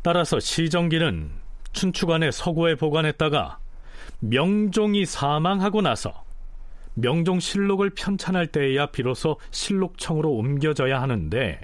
따라서 0.02 0.40
시정기는 0.40 1.39
춘추관의 1.72 2.32
서구에 2.32 2.74
보관했다가 2.74 3.58
명종이 4.20 5.06
사망하고 5.06 5.80
나서 5.82 6.24
명종 6.94 7.40
실록을 7.40 7.90
편찬할 7.90 8.48
때에야 8.48 8.86
비로소 8.86 9.38
실록청으로 9.50 10.30
옮겨져야 10.32 11.00
하는데 11.00 11.60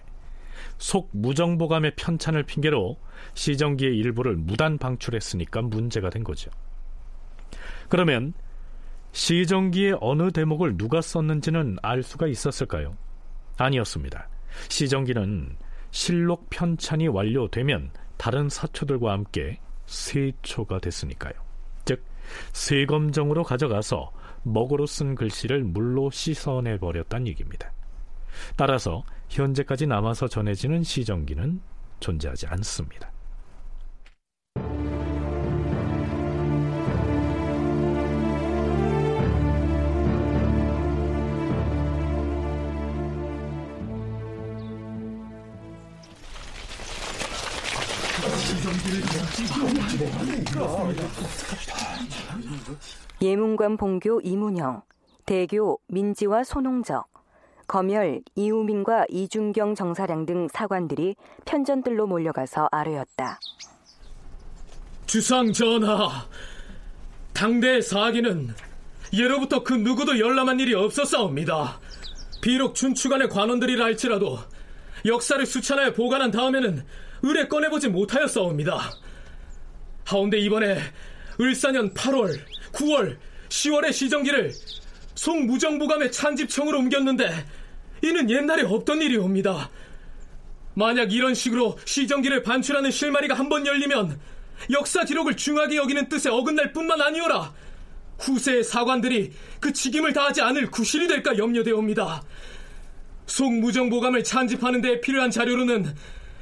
속 0.78 1.10
무정보감의 1.12 1.94
편찬을 1.96 2.44
핑계로 2.44 2.98
시정기의 3.34 3.96
일부를 3.96 4.36
무단 4.36 4.78
방출했으니까 4.78 5.62
문제가 5.62 6.10
된 6.10 6.24
거죠. 6.24 6.50
그러면 7.88 8.34
시정기의 9.12 9.96
어느 10.00 10.30
대목을 10.30 10.76
누가 10.76 11.00
썼는지는 11.00 11.78
알 11.82 12.02
수가 12.02 12.26
있었을까요? 12.26 12.96
아니었습니다. 13.56 14.28
시정기는 14.68 15.56
실록 15.90 16.50
편찬이 16.50 17.08
완료되면 17.08 17.90
다른 18.18 18.48
사초들과 18.48 19.12
함께 19.12 19.58
세초가 19.86 20.80
됐으니까요. 20.80 21.34
즉 21.84 22.04
세검정으로 22.52 23.44
가져가서 23.44 24.12
먹으로 24.42 24.86
쓴 24.86 25.14
글씨를 25.14 25.64
물로 25.64 26.10
씻어내 26.10 26.78
버렸단 26.78 27.26
얘기입니다. 27.26 27.72
따라서 28.56 29.04
현재까지 29.28 29.86
남아서 29.86 30.28
전해지는 30.28 30.82
시정기는 30.82 31.60
존재하지 32.00 32.46
않습니다. 32.48 33.10
예문관 53.20 53.76
봉교 53.76 54.20
이문영, 54.22 54.82
대교 55.26 55.80
민지와 55.88 56.44
손홍적, 56.44 57.06
검열 57.66 58.22
이우민과 58.34 59.06
이준경 59.10 59.74
정사량 59.74 60.24
등 60.24 60.48
사관들이 60.48 61.16
편전들로 61.44 62.06
몰려가서 62.06 62.68
아뢰었다. 62.72 63.38
주상 65.06 65.52
전하, 65.52 66.26
당대의 67.32 67.82
사기는 67.82 68.54
예로부터 69.12 69.62
그 69.62 69.74
누구도 69.74 70.18
열람한 70.18 70.60
일이 70.60 70.74
없었사옵니다. 70.74 71.78
비록 72.40 72.74
춘추관의 72.74 73.28
관원들이라 73.28 73.84
할지라도 73.84 74.38
역사를 75.04 75.44
수찬하여 75.44 75.92
보관한 75.92 76.30
다음에는 76.30 76.84
을에 77.24 77.48
꺼내보지 77.48 77.88
못하였사옵니다. 77.88 79.05
하운데 80.06 80.38
이번에 80.38 80.78
을사년 81.40 81.92
8월, 81.92 82.38
9월, 82.72 83.16
10월의 83.48 83.92
시정기를 83.92 84.52
송무정부감의 85.16 86.12
찬집청으로 86.12 86.78
옮겼는데 86.78 87.28
이는 88.02 88.30
옛날에 88.30 88.62
없던 88.62 89.02
일이옵니다. 89.02 89.68
만약 90.74 91.12
이런 91.12 91.34
식으로 91.34 91.78
시정기를 91.84 92.42
반출하는 92.42 92.90
실마리가 92.90 93.34
한 93.34 93.48
번 93.48 93.66
열리면 93.66 94.18
역사 94.70 95.04
기록을 95.04 95.36
중하게 95.36 95.76
여기는 95.76 96.08
뜻에 96.08 96.30
어긋날 96.30 96.72
뿐만 96.72 97.00
아니오라 97.00 97.52
후세의 98.18 98.64
사관들이 98.64 99.32
그 99.60 99.72
직임을 99.72 100.12
다하지 100.12 100.40
않을 100.42 100.70
구실이 100.70 101.08
될까 101.08 101.36
염려되옵니다. 101.36 102.22
송무정보감을 103.26 104.22
찬집하는 104.24 104.80
데 104.80 105.00
필요한 105.00 105.30
자료로는 105.30 105.94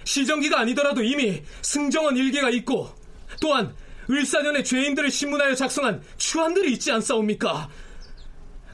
시정기가 0.05 0.61
아니더라도 0.61 1.03
이미 1.03 1.43
승정원 1.63 2.17
일개가 2.17 2.51
있고 2.51 3.04
또한 3.41 3.75
을사년의 4.11 4.65
죄인들을 4.65 5.11
신문하여 5.11 5.55
작성한 5.55 6.03
추안들이 6.17 6.73
있지 6.73 6.93
않사옵니까? 6.93 7.69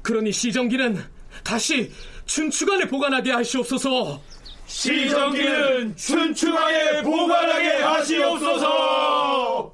그러니 0.03 0.33
시정기는 0.33 1.03
다시 1.45 1.93
춘추관에 2.27 2.87
보관하게 2.87 3.33
하시옵소서. 3.33 4.21
시정기는 4.67 5.97
춘추관에 5.97 7.03
보관하게 7.03 7.83
하시옵소서. 7.83 9.73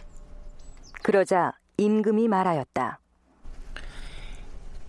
그러자 1.02 1.52
임금이 1.76 2.28
말하였다. 2.28 2.98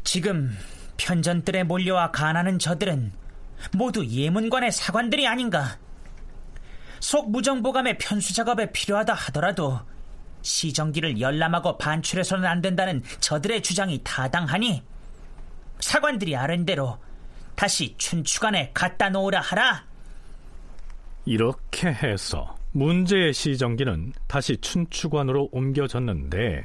지금 0.04 0.58
편전들에 0.98 1.64
몰려와 1.64 2.12
간하는 2.12 2.60
저들은 2.60 3.12
모두 3.74 4.06
예문관의 4.06 4.72
사관들이 4.72 5.28
아닌가? 5.28 5.78
속 7.00 7.32
무정보감의 7.32 7.98
편수 7.98 8.34
작업에 8.34 8.72
필요하다 8.72 9.14
하더라도 9.14 9.80
시정기를 10.42 11.20
열람하고 11.20 11.78
반출해서는 11.78 12.46
안 12.46 12.62
된다는 12.62 13.04
저들의 13.20 13.62
주장이 13.62 14.02
타당하니 14.04 14.84
사관들이 15.80 16.36
아는 16.36 16.66
대로 16.66 16.98
다시 17.56 17.96
춘추관에 17.98 18.72
갖다 18.74 19.10
놓으라 19.10 19.42
하라. 19.42 19.86
이렇게 21.26 21.90
해서 21.90 22.56
문제의 22.72 23.34
시정기는 23.34 24.14
다시 24.28 24.58
춘추관으로 24.58 25.50
옮겨졌는데 25.52 26.64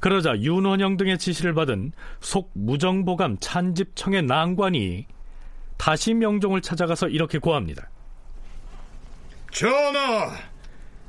그러자 0.00 0.36
윤원영 0.36 0.96
등의 0.96 1.18
지시를 1.18 1.54
받은 1.54 1.92
속 2.20 2.50
무정보감 2.54 3.38
찬집청의 3.40 4.24
난관이 4.24 5.06
다시 5.76 6.12
명종을 6.12 6.60
찾아가서 6.60 7.08
이렇게 7.08 7.38
고합니다. 7.38 7.88
전하, 9.50 10.36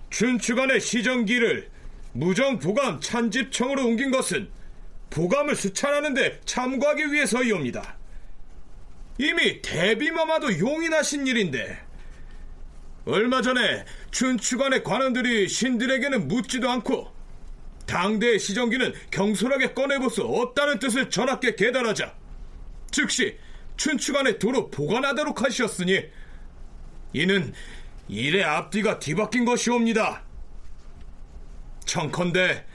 춘추관의 0.09 0.81
시정기를 0.81 1.69
무정보감 2.13 2.99
찬집청으로 2.99 3.85
옮긴 3.85 4.11
것은 4.11 4.49
보감을 5.09 5.55
수찬하는데 5.55 6.41
참고하기 6.45 7.11
위해서이옵니다. 7.11 7.97
이미 9.17 9.61
대비마마도 9.61 10.57
용인하신 10.57 11.27
일인데 11.27 11.79
얼마 13.05 13.41
전에 13.41 13.85
춘추관의 14.11 14.83
관원들이 14.83 15.47
신들에게는 15.47 16.27
묻지도 16.27 16.69
않고 16.69 17.11
당대의 17.85 18.39
시정기는 18.39 18.93
경솔하게 19.11 19.73
꺼내볼 19.73 20.09
수 20.09 20.21
없다는 20.23 20.79
뜻을 20.79 21.09
전하께 21.09 21.55
계달하자 21.55 22.15
즉시 22.91 23.37
춘추관에 23.75 24.37
도로 24.37 24.69
보관하도록 24.69 25.41
하셨으니 25.41 26.03
이는 27.13 27.53
일의 28.07 28.43
앞뒤가 28.43 28.99
뒤바뀐 28.99 29.45
것이옵니다. 29.45 30.23
청컨대 31.85 32.65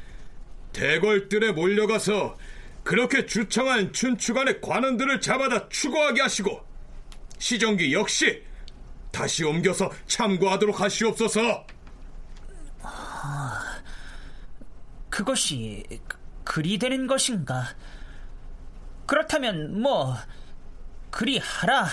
대궐들에 0.73 1.53
몰려가서 1.53 2.37
그렇게 2.83 3.27
주청한 3.27 3.93
춘추관의 3.93 4.61
관원들을 4.61 5.21
잡아다 5.21 5.69
추고하게 5.69 6.23
하시고 6.23 6.65
시정기 7.39 7.93
역시 7.93 8.45
다시 9.11 9.45
옮겨서 9.45 9.91
참고하도록 10.07 10.81
하시옵소서. 10.81 11.67
아, 12.83 13.83
그것이 15.09 15.83
그리 16.45 16.79
되는 16.79 17.07
것인가? 17.07 17.75
그렇다면 19.07 19.81
뭐 19.81 20.15
그리 21.11 21.39
하라. 21.39 21.89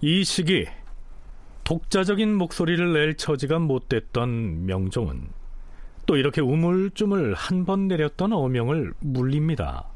이 0.00 0.22
시기 0.22 0.66
독자적인 1.64 2.34
목소리를 2.34 2.92
낼 2.92 3.16
처지가 3.16 3.58
못됐던 3.58 4.66
명종은 4.66 5.28
또 6.06 6.16
이렇게 6.16 6.40
우물쭈물 6.42 7.34
한 7.34 7.64
번 7.64 7.88
내렸던 7.88 8.32
어명을 8.34 8.92
물립니다. 9.00 9.88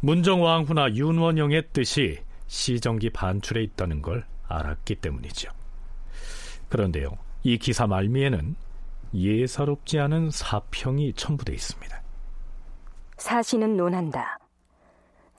문정왕후나 0.00 0.94
윤원영의 0.94 1.68
뜻이 1.72 2.18
시정기 2.46 3.08
반출에 3.10 3.62
있다는 3.62 4.02
걸 4.02 4.26
알았기 4.46 4.96
때문이죠. 4.96 5.50
그런데요, 6.68 7.08
이 7.42 7.56
기사 7.56 7.86
말미에는 7.86 8.54
예사롭지 9.14 9.98
않은 10.00 10.28
사평이 10.30 11.14
첨부되어 11.14 11.54
있습니다. 11.54 12.02
사신은 13.16 13.78
논한다. 13.78 14.36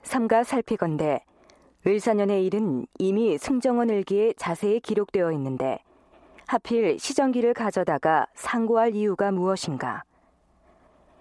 삼가 0.02 0.42
살피건대 0.42 1.20
을사년의 1.86 2.44
일은 2.44 2.84
이미 2.98 3.38
승정원 3.38 3.90
일기에 3.90 4.32
자세히 4.36 4.80
기록되어 4.80 5.30
있는데 5.32 5.78
하필 6.48 6.98
시정기를 6.98 7.54
가져다가 7.54 8.26
상고할 8.34 8.96
이유가 8.96 9.30
무엇인가? 9.30 10.02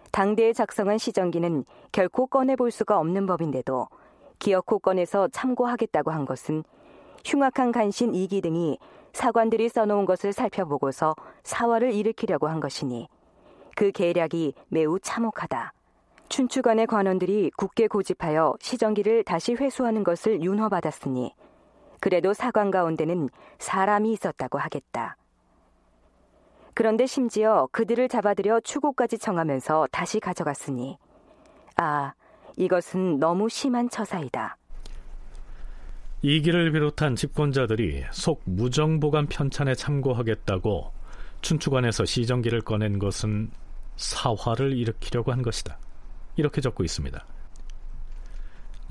당대에 0.09 0.53
작성한 0.53 0.97
시정기는 0.97 1.65
결코 1.91 2.25
꺼내볼 2.25 2.71
수가 2.71 2.97
없는 2.97 3.27
법인데도 3.27 3.89
기어코 4.39 4.79
꺼내서 4.79 5.27
참고하겠다고 5.27 6.09
한 6.09 6.25
것은 6.25 6.63
흉악한 7.23 7.71
간신 7.71 8.15
이기 8.15 8.41
등이 8.41 8.79
사관들이 9.13 9.69
써놓은 9.69 10.05
것을 10.05 10.33
살펴보고서 10.33 11.15
사화를 11.43 11.93
일으키려고 11.93 12.47
한 12.47 12.59
것이니 12.59 13.07
그 13.75 13.91
계략이 13.91 14.55
매우 14.69 14.99
참혹하다. 14.99 15.73
춘추관의 16.29 16.87
관원들이 16.87 17.51
굳게 17.55 17.87
고집하여 17.87 18.55
시정기를 18.59 19.23
다시 19.23 19.53
회수하는 19.53 20.03
것을 20.03 20.41
윤허받았으니 20.41 21.33
그래도 21.99 22.33
사관 22.33 22.71
가운데는 22.71 23.29
사람이 23.59 24.11
있었다고 24.13 24.57
하겠다. 24.57 25.17
그런데 26.73 27.05
심지어 27.05 27.67
그들을 27.71 28.09
잡아들여 28.09 28.59
추고까지 28.59 29.17
청하면서 29.17 29.87
다시 29.91 30.19
가져갔으니 30.19 30.97
아, 31.77 32.13
이것은 32.57 33.19
너무 33.19 33.47
심한 33.49 33.89
처사이다. 33.89 34.57
이기를 36.21 36.71
비롯한 36.71 37.15
집권자들이 37.15 38.03
속 38.11 38.41
무정보감 38.45 39.27
편찬에 39.27 39.75
참고하겠다고 39.75 40.91
춘추관에서 41.41 42.05
시정기를 42.05 42.61
꺼낸 42.61 42.97
것은 42.97 43.51
사화를 43.95 44.75
일으키려고 44.75 45.31
한 45.31 45.43
것이다. 45.43 45.77
이렇게 46.35 46.61
적고 46.61 46.83
있습니다. 46.83 47.25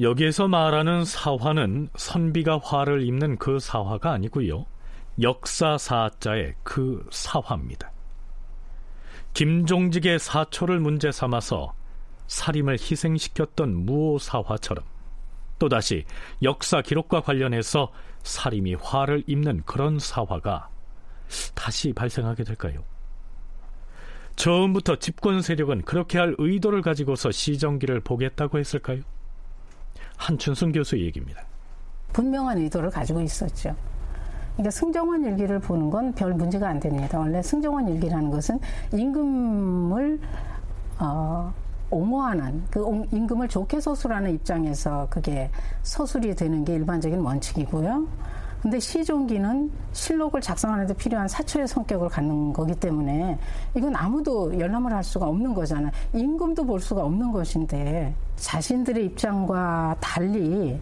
여기에서 0.00 0.48
말하는 0.48 1.04
사화는 1.04 1.88
선비가 1.94 2.58
화를 2.58 3.02
입는 3.06 3.38
그 3.38 3.58
사화가 3.58 4.10
아니고요. 4.10 4.66
역사사자의 5.20 6.54
그 6.64 7.06
사화입니다. 7.10 7.92
김종직의 9.34 10.18
사초를 10.18 10.80
문제 10.80 11.12
삼아서 11.12 11.74
살림을 12.26 12.74
희생시켰던 12.74 13.84
무오사화처럼 13.84 14.84
또다시 15.58 16.04
역사 16.42 16.82
기록과 16.82 17.20
관련해서 17.20 17.92
살림이 18.22 18.74
화를 18.74 19.22
입는 19.26 19.62
그런 19.64 19.98
사화가 19.98 20.68
다시 21.54 21.92
발생하게 21.92 22.44
될까요? 22.44 22.84
처음부터 24.36 24.96
집권 24.96 25.42
세력은 25.42 25.82
그렇게 25.82 26.18
할 26.18 26.34
의도를 26.38 26.82
가지고서 26.82 27.30
시정기를 27.30 28.00
보겠다고 28.00 28.58
했을까요? 28.58 29.00
한춘순 30.16 30.72
교수 30.72 30.98
얘기입니다. 30.98 31.42
분명한 32.12 32.58
의도를 32.58 32.90
가지고 32.90 33.20
있었죠. 33.20 33.74
그러니까 34.54 34.70
승정원 34.70 35.24
일기를 35.24 35.58
보는 35.58 35.90
건 35.90 36.12
별 36.14 36.32
문제가 36.34 36.68
안 36.68 36.78
됩니다. 36.78 37.18
원래 37.18 37.42
승정원 37.42 37.88
일기라는 37.88 38.30
것은 38.30 38.60
임금을 38.92 40.20
어, 41.00 41.52
옹호하는 41.90 42.62
그 42.70 43.06
임금을 43.12 43.48
좋게 43.48 43.80
서술하는 43.80 44.32
입장에서 44.34 45.08
그게 45.10 45.50
서술이 45.82 46.36
되는 46.36 46.64
게 46.64 46.74
일반적인 46.74 47.18
원칙이고요. 47.20 48.06
근데 48.64 48.80
시종기는 48.80 49.70
실록을 49.92 50.40
작성하는 50.40 50.86
데 50.86 50.94
필요한 50.94 51.28
사초의 51.28 51.68
성격을 51.68 52.08
갖는 52.08 52.54
거기 52.54 52.74
때문에 52.74 53.38
이건 53.76 53.94
아무도 53.94 54.58
열람을 54.58 54.90
할 54.90 55.04
수가 55.04 55.26
없는 55.26 55.52
거잖아요. 55.52 55.90
임금도 56.14 56.64
볼 56.64 56.80
수가 56.80 57.04
없는 57.04 57.30
것인데 57.30 58.14
자신들의 58.36 59.04
입장과 59.04 59.96
달리 60.00 60.80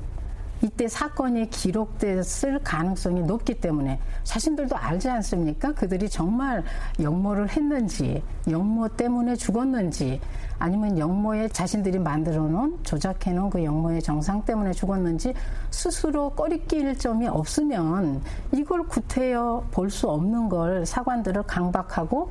이때 0.63 0.87
사건이 0.87 1.51
기록됐을 1.51 2.61
가능성이 2.63 3.23
높기 3.23 3.55
때문에 3.55 3.99
자신들도 4.23 4.77
알지 4.77 5.09
않습니까? 5.11 5.73
그들이 5.73 6.09
정말 6.09 6.63
역모를 7.01 7.49
했는지, 7.51 8.23
역모 8.49 8.91
때문에 8.91 9.35
죽었는지, 9.35 10.21
아니면 10.61 10.97
역모에 10.97 11.49
자신들이 11.49 11.99
만들어 11.99 12.47
놓은, 12.47 12.79
조작해 12.85 13.33
놓은 13.33 13.51
그 13.51 13.65
역모의 13.65 14.01
정상 14.03 14.45
때문에 14.45 14.73
죽었는지 14.73 15.35
스스로 15.71 16.31
꺼리낄 16.31 16.97
점이 16.97 17.27
없으면 17.27 18.23
이걸 18.53 18.87
구태여 18.87 19.67
볼 19.73 19.91
수 19.91 20.09
없는 20.09 20.49
걸 20.49 20.87
사관들을 20.87 21.43
강박하고 21.43 22.31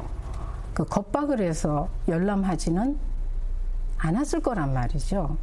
그 0.74 0.86
겁박을 0.86 1.42
해서 1.42 1.90
열람하지는 2.08 2.98
않았을 3.98 4.40
거란 4.40 4.74
말이죠. 4.74 5.38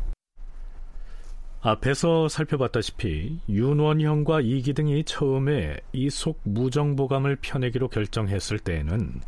앞에서 1.61 2.29
살펴봤다시피 2.29 3.41
윤원형과 3.49 4.43
이기 4.43 4.75
등이 4.75 5.05
처음에 5.05 5.77
이 5.93 6.09
속 6.09 6.41
무정보감을 6.45 7.37
펴내기로 7.43 7.89
결정했을 7.89 8.59
때에는 8.61 9.21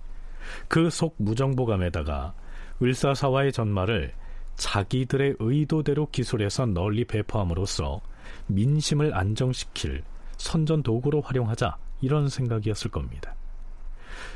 그 0.69 0.91
속 0.91 1.17
무정보감에다가 1.19 2.35
을사사와의 2.83 3.53
전말을 3.53 4.13
자기들의 4.57 5.37
의도대로 5.39 6.07
기술해서 6.11 6.67
널리 6.67 7.05
배포함으로써 7.05 8.01
민심을 8.47 9.17
안정시킬 9.17 10.03
선전 10.37 10.83
도구로 10.83 11.21
활용하자 11.23 11.77
이런 12.01 12.29
생각이었을 12.29 12.91
겁니다. 12.91 13.35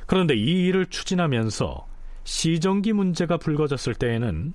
그런데 0.06 0.34
이 0.34 0.66
일을 0.66 0.86
추진하면서 0.86 1.86
시정기 2.24 2.92
문제가 2.92 3.36
불거졌을 3.36 3.94
때에는 3.94 4.52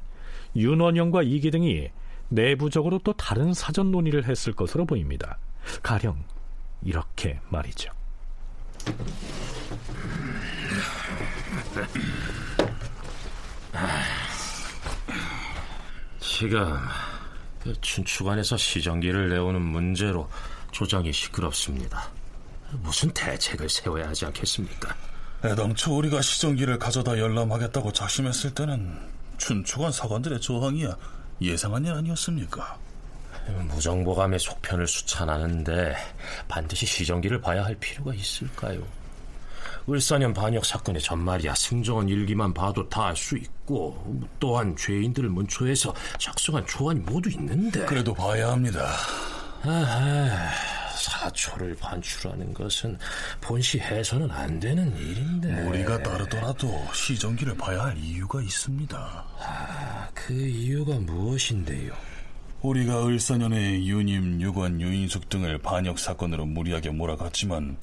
윤원영과 0.56 1.24
이기 1.24 1.52
등이 1.52 1.90
내부적으로 2.30 3.00
또 3.00 3.14
다른 3.14 3.54
사전 3.54 3.92
논의를 3.92 4.26
했을 4.26 4.54
것으로 4.54 4.86
보입니다. 4.86 5.38
가령 5.84 6.24
이렇게 6.84 7.40
말이죠. 7.50 7.92
지금 16.20 16.78
춘추관에서 17.82 18.56
시정기를 18.58 19.30
내오는 19.30 19.62
문제로 19.62 20.30
조정이 20.72 21.12
시끄럽습니다. 21.12 22.10
무슨 22.72 23.12
대책을 23.12 23.68
세워야 23.68 24.08
하지 24.10 24.26
않겠습니까? 24.26 24.96
애당초 25.44 25.98
우리가 25.98 26.22
시정기를 26.22 26.78
가져다 26.80 27.18
열람하겠다고 27.18 27.92
작심했을 27.94 28.54
때는 28.54 28.98
춘추관 29.38 29.92
사관들의 29.92 30.40
저항이야 30.42 30.96
예상한 31.42 31.86
일 31.86 31.94
아니었습니까? 31.94 32.78
무정보감의 33.70 34.40
속편을 34.40 34.88
수찬하는데 34.88 35.96
반드시 36.48 36.86
시정기를 36.86 37.42
봐야 37.42 37.64
할 37.66 37.76
필요가 37.76 38.14
있을까요? 38.14 38.82
을사년 39.90 40.34
반역 40.34 40.66
사건의 40.66 41.02
전말이야 41.02 41.56
승정원 41.56 42.10
일기만 42.10 42.54
봐도 42.54 42.88
다 42.90 43.08
알 43.08 43.16
수 43.16 43.36
있고 43.38 44.22
또한 44.40 44.76
죄인들을 44.76 45.30
문초해서 45.30 45.94
작성한 46.20 46.68
초안이 46.68 47.00
모두 47.00 47.30
있는데 47.32 47.86
그래도 47.86 48.14
봐야 48.14 48.52
합니다 48.52 48.88
아하, 49.64 50.52
사초를 51.00 51.76
반출하는 51.76 52.54
것은 52.54 52.97
본시 53.41 53.80
해서는 53.80 54.30
안 54.32 54.60
되는 54.60 54.95
일인데 54.97 55.62
우리가 55.64 56.02
따르더라도 56.04 56.86
시정기를 56.93 57.56
봐야 57.58 57.84
할 57.86 57.97
이유가 57.97 58.41
있습니다 58.41 58.97
아, 58.97 60.10
그 60.14 60.34
이유가 60.34 60.95
무엇인데요? 61.00 61.93
우리가 62.62 63.08
을사년에 63.08 63.86
유님, 63.86 64.41
유관, 64.41 64.82
유인숙 64.82 65.30
등을 65.30 65.60
반역 65.60 65.97
사건으로 65.97 66.45
무리하게 66.45 66.89
몰아갔지만 66.89 67.78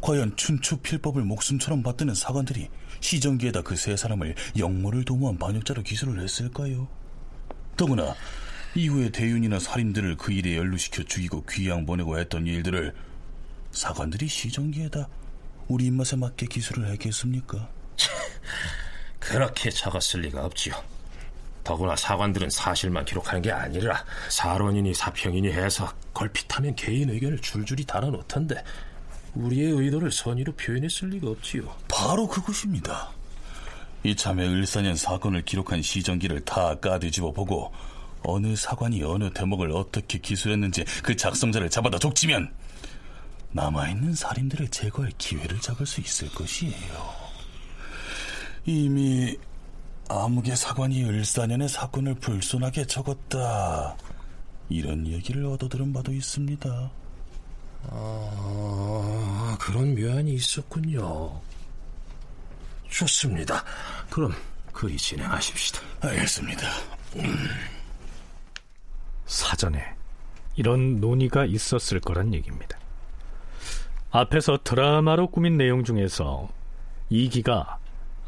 과연 0.00 0.36
춘추 0.36 0.78
필법을 0.78 1.22
목숨처럼 1.22 1.82
받드는 1.82 2.14
사관들이 2.14 2.68
시정기에다 3.00 3.60
그 3.62 3.76
세 3.76 3.94
사람을 3.96 4.34
역모를 4.58 5.04
도모한 5.04 5.38
반역자로 5.38 5.82
기소를 5.82 6.22
했을까요? 6.22 6.88
더구나 7.76 8.14
이후에 8.76 9.10
대윤이나 9.10 9.58
살인들을 9.58 10.16
그 10.16 10.32
일에 10.32 10.56
연루시켜 10.56 11.02
죽이고 11.04 11.44
귀양 11.50 11.86
보내고 11.86 12.18
했던 12.18 12.46
일들을 12.46 12.94
사관들이 13.70 14.28
시정기에다 14.28 15.08
우리 15.68 15.86
입맛에 15.86 16.16
맞게 16.16 16.46
기술을 16.46 16.86
했겠습니까? 16.92 17.68
그렇게 19.18 19.70
적었을 19.70 20.20
리가 20.20 20.44
없지요. 20.44 20.74
더구나 21.64 21.96
사관들은 21.96 22.48
사실만 22.48 23.04
기록하는 23.04 23.42
게 23.42 23.50
아니라 23.50 24.04
사론이니 24.28 24.94
사평이니 24.94 25.48
해서 25.48 25.92
걸핏하면 26.14 26.76
개인 26.76 27.10
의견을 27.10 27.40
줄줄이 27.40 27.84
달아놓던데 27.84 28.62
우리의 29.34 29.72
의도를 29.72 30.12
선의로 30.12 30.52
표현했을 30.52 31.08
리가 31.10 31.28
없지요. 31.28 31.74
바로 31.88 32.28
그것입니다. 32.28 33.10
이참에 34.04 34.46
을사년 34.46 34.94
사건을 34.94 35.44
기록한 35.44 35.82
시정기를 35.82 36.44
다 36.44 36.76
까뒤집어 36.76 37.32
보고 37.32 37.72
어느 38.26 38.56
사관이 38.56 39.02
어느 39.04 39.32
대목을 39.32 39.70
어떻게 39.70 40.18
기술했는지 40.18 40.84
그 41.02 41.14
작성자를 41.16 41.70
잡아다 41.70 41.98
족치면 41.98 42.52
남아있는 43.52 44.14
살인들을 44.14 44.68
제거할 44.68 45.12
기회를 45.16 45.60
잡을 45.60 45.86
수 45.86 46.00
있을 46.00 46.28
것이에요. 46.30 47.26
이미 48.66 49.36
암흑의 50.08 50.56
사관이 50.56 51.04
을사년의 51.04 51.68
사건을 51.68 52.14
불손하게 52.16 52.86
적었다. 52.86 53.96
이런 54.68 55.06
얘기를 55.06 55.44
얻어들은 55.46 55.92
바도 55.92 56.12
있습니다. 56.12 56.90
아, 57.88 59.56
그런 59.60 59.94
묘안이 59.94 60.34
있었군요. 60.34 61.40
좋습니다. 62.90 63.64
그럼 64.10 64.34
그리 64.72 64.96
진행하십시다. 64.96 65.80
알겠습니다. 66.00 66.68
사전에 69.26 69.84
이런 70.56 71.00
논의가 71.00 71.44
있었을 71.44 72.00
거란 72.00 72.32
얘기입니다. 72.32 72.78
앞에서 74.10 74.58
드라마로 74.64 75.28
꾸민 75.28 75.56
내용 75.58 75.84
중에서 75.84 76.48
이기가 77.10 77.78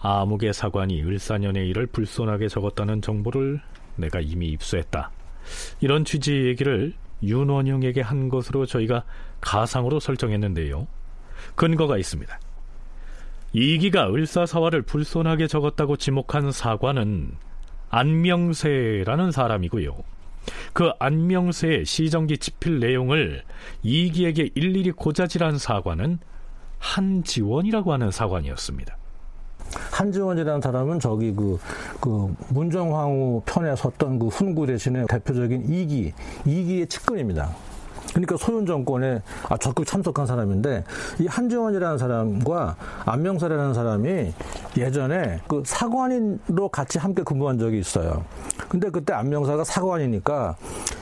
아무개 0.00 0.52
사관이 0.52 1.02
을사년의 1.02 1.68
일을 1.68 1.86
불손하게 1.86 2.48
적었다는 2.48 3.00
정보를 3.00 3.60
내가 3.96 4.20
이미 4.20 4.48
입수했다. 4.48 5.10
이런 5.80 6.04
취지의 6.04 6.46
얘기를 6.46 6.94
윤원영에게 7.22 8.00
한 8.00 8.28
것으로 8.28 8.66
저희가 8.66 9.04
가상으로 9.40 9.98
설정했는데요. 9.98 10.86
근거가 11.54 11.96
있습니다. 11.96 12.38
이기가 13.52 14.12
을사사화를 14.12 14.82
불손하게 14.82 15.46
적었다고 15.46 15.96
지목한 15.96 16.52
사관은 16.52 17.32
안명세라는 17.88 19.32
사람이고요. 19.32 19.96
그 20.72 20.90
안명세의 20.98 21.84
시정기 21.84 22.38
집필 22.38 22.80
내용을 22.80 23.42
이기에게 23.82 24.50
일일이 24.54 24.92
고자질한 24.92 25.58
사관은 25.58 26.18
한지원이라고 26.78 27.92
하는 27.92 28.10
사관이었습니다. 28.10 28.96
한지원이라는 29.92 30.60
사람은 30.60 31.00
저기 31.00 31.34
그, 31.34 31.58
그 32.00 32.34
문정황후 32.50 33.42
편에 33.44 33.76
섰던 33.76 34.18
그 34.18 34.28
훈구 34.28 34.66
대신에 34.66 35.04
대표적인 35.08 35.72
이기, 35.72 36.12
이기의 36.46 36.86
측근입니다. 36.86 37.54
그러니까 38.10 38.36
소윤 38.36 38.66
정권에 38.66 39.20
아, 39.48 39.56
적극 39.56 39.86
참석한 39.86 40.26
사람인데 40.26 40.84
이 41.20 41.26
한지원이라는 41.26 41.98
사람과 41.98 42.76
안명사라는 43.04 43.74
사람이 43.74 44.32
예전에 44.76 45.40
그 45.48 45.62
사관인으로 45.64 46.68
같이 46.68 46.98
함께 46.98 47.22
근무한 47.22 47.58
적이 47.58 47.78
있어요. 47.78 48.24
근데 48.68 48.90
그때 48.90 49.12
안명사가 49.12 49.64
사관이니까 49.64 50.56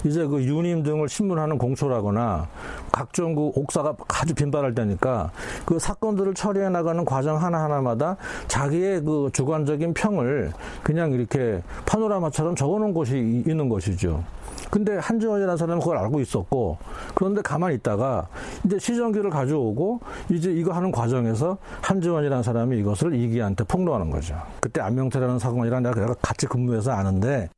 이제 0.04 0.26
그 0.26 0.42
유님 0.42 0.82
등을 0.82 1.08
신문하는 1.08 1.58
공초라거나 1.58 2.48
각종 2.92 3.34
그 3.34 3.50
옥사가 3.54 3.96
아주 4.08 4.34
빈발할 4.34 4.74
때니까 4.74 5.30
그 5.64 5.78
사건들을 5.78 6.34
처리해 6.34 6.68
나가는 6.68 7.04
과정 7.04 7.42
하나하나마다 7.42 8.16
자기의 8.46 9.02
그 9.02 9.30
주관적인 9.32 9.94
평을 9.94 10.52
그냥 10.82 11.12
이렇게 11.12 11.62
파노라마처럼 11.86 12.54
적어 12.54 12.78
놓은 12.78 12.94
곳이 12.94 13.42
있는 13.46 13.68
것이죠. 13.68 14.22
근데 14.70 14.96
한지원이라는 14.98 15.56
사람은 15.56 15.80
그걸 15.80 15.98
알고 15.98 16.20
있었고 16.20 16.78
그런데 17.14 17.40
가만히 17.42 17.76
있다가 17.76 18.28
이제 18.64 18.78
시정기를 18.78 19.30
가져오고 19.30 20.00
이제 20.30 20.50
이거 20.52 20.72
하는 20.72 20.90
과정에서 20.90 21.58
한지원이라는 21.82 22.42
사람이 22.42 22.78
이것을 22.78 23.14
이기한테 23.14 23.64
폭로하는 23.64 24.10
거죠. 24.10 24.40
그때 24.60 24.80
안명태라는 24.80 25.38
사관이랑 25.38 25.82
내가 25.82 26.14
같이 26.14 26.46
근무해서 26.46 26.92
아는데 26.92 27.48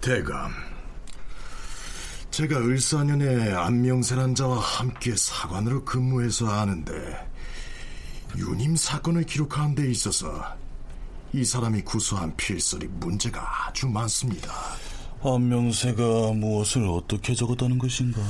대감 0.00 0.50
제가 2.30 2.58
을사년에 2.58 3.52
안명세란 3.52 4.34
자와 4.34 4.58
함께 4.58 5.14
사관으로 5.16 5.84
근무해서 5.84 6.48
아는데 6.48 6.92
유님 8.36 8.76
사건을 8.76 9.24
기록하는 9.24 9.74
데 9.74 9.90
있어서 9.90 10.42
이 11.32 11.44
사람이 11.44 11.82
구수한 11.82 12.34
필설이 12.36 12.88
문제가 12.88 13.68
아주 13.68 13.88
많습니다. 13.88 14.52
안명세가 15.22 16.32
무엇을 16.34 16.86
어떻게 16.88 17.34
적었다는 17.34 17.78
것인가? 17.78 18.20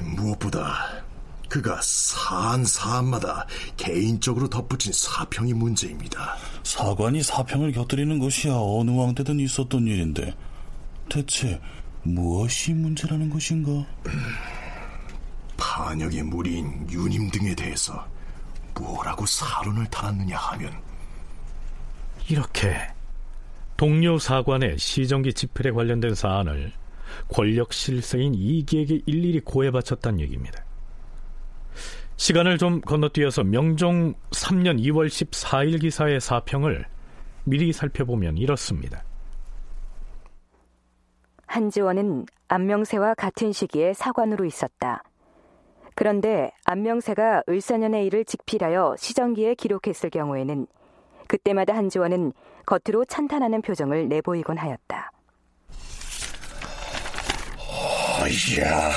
무엇보다 0.00 1.02
그가 1.48 1.80
사안 1.82 2.64
사안마다 2.64 3.46
개인적으로 3.76 4.48
덧붙인 4.48 4.92
사평이 4.92 5.52
문제입니다. 5.52 6.36
사관이 6.62 7.24
사평을 7.24 7.72
곁들이는 7.72 8.20
것이야 8.20 8.52
어느 8.54 8.92
왕 8.92 9.14
때든 9.16 9.40
있었던 9.40 9.86
일인데 9.86 10.36
대체 11.08 11.60
무엇이 12.04 12.72
문제라는 12.74 13.28
것인가? 13.30 13.84
반역의 15.56 16.22
무리인 16.22 16.88
유님 16.88 17.30
등에 17.30 17.54
대해서 17.56 18.06
뭐라고 18.74 19.26
사론을 19.26 19.86
달았느냐 19.88 20.38
하면 20.38 20.72
이렇게 22.28 22.76
동료 23.80 24.18
사관의 24.18 24.76
시정기 24.76 25.32
집필에 25.32 25.70
관련된 25.70 26.14
사안을 26.14 26.70
권력 27.32 27.72
실세인 27.72 28.34
이기에게 28.34 29.00
일일이 29.06 29.40
고해 29.40 29.70
바쳤다는 29.70 30.20
얘기입니다. 30.20 30.62
시간을 32.16 32.58
좀 32.58 32.82
건너뛰어서 32.82 33.42
명종 33.42 34.12
3년 34.32 34.78
2월 34.80 35.06
14일 35.06 35.80
기사의 35.80 36.20
사평을 36.20 36.84
미리 37.44 37.72
살펴보면 37.72 38.36
이렇습니다. 38.36 39.02
한지원은 41.46 42.26
안명세와 42.48 43.14
같은 43.14 43.50
시기에 43.50 43.94
사관으로 43.94 44.44
있었다. 44.44 45.02
그런데 45.94 46.50
안명세가 46.66 47.44
을사년의 47.48 48.04
일을 48.08 48.26
직필하여 48.26 48.96
시정기에 48.98 49.54
기록했을 49.54 50.10
경우에는 50.10 50.66
그때마다 51.30 51.76
한지원은 51.76 52.32
겉으로 52.66 53.04
찬탄하는 53.04 53.62
표정을 53.62 54.08
내보이곤 54.08 54.58
하였다. 54.58 55.12
이야, 58.28 58.92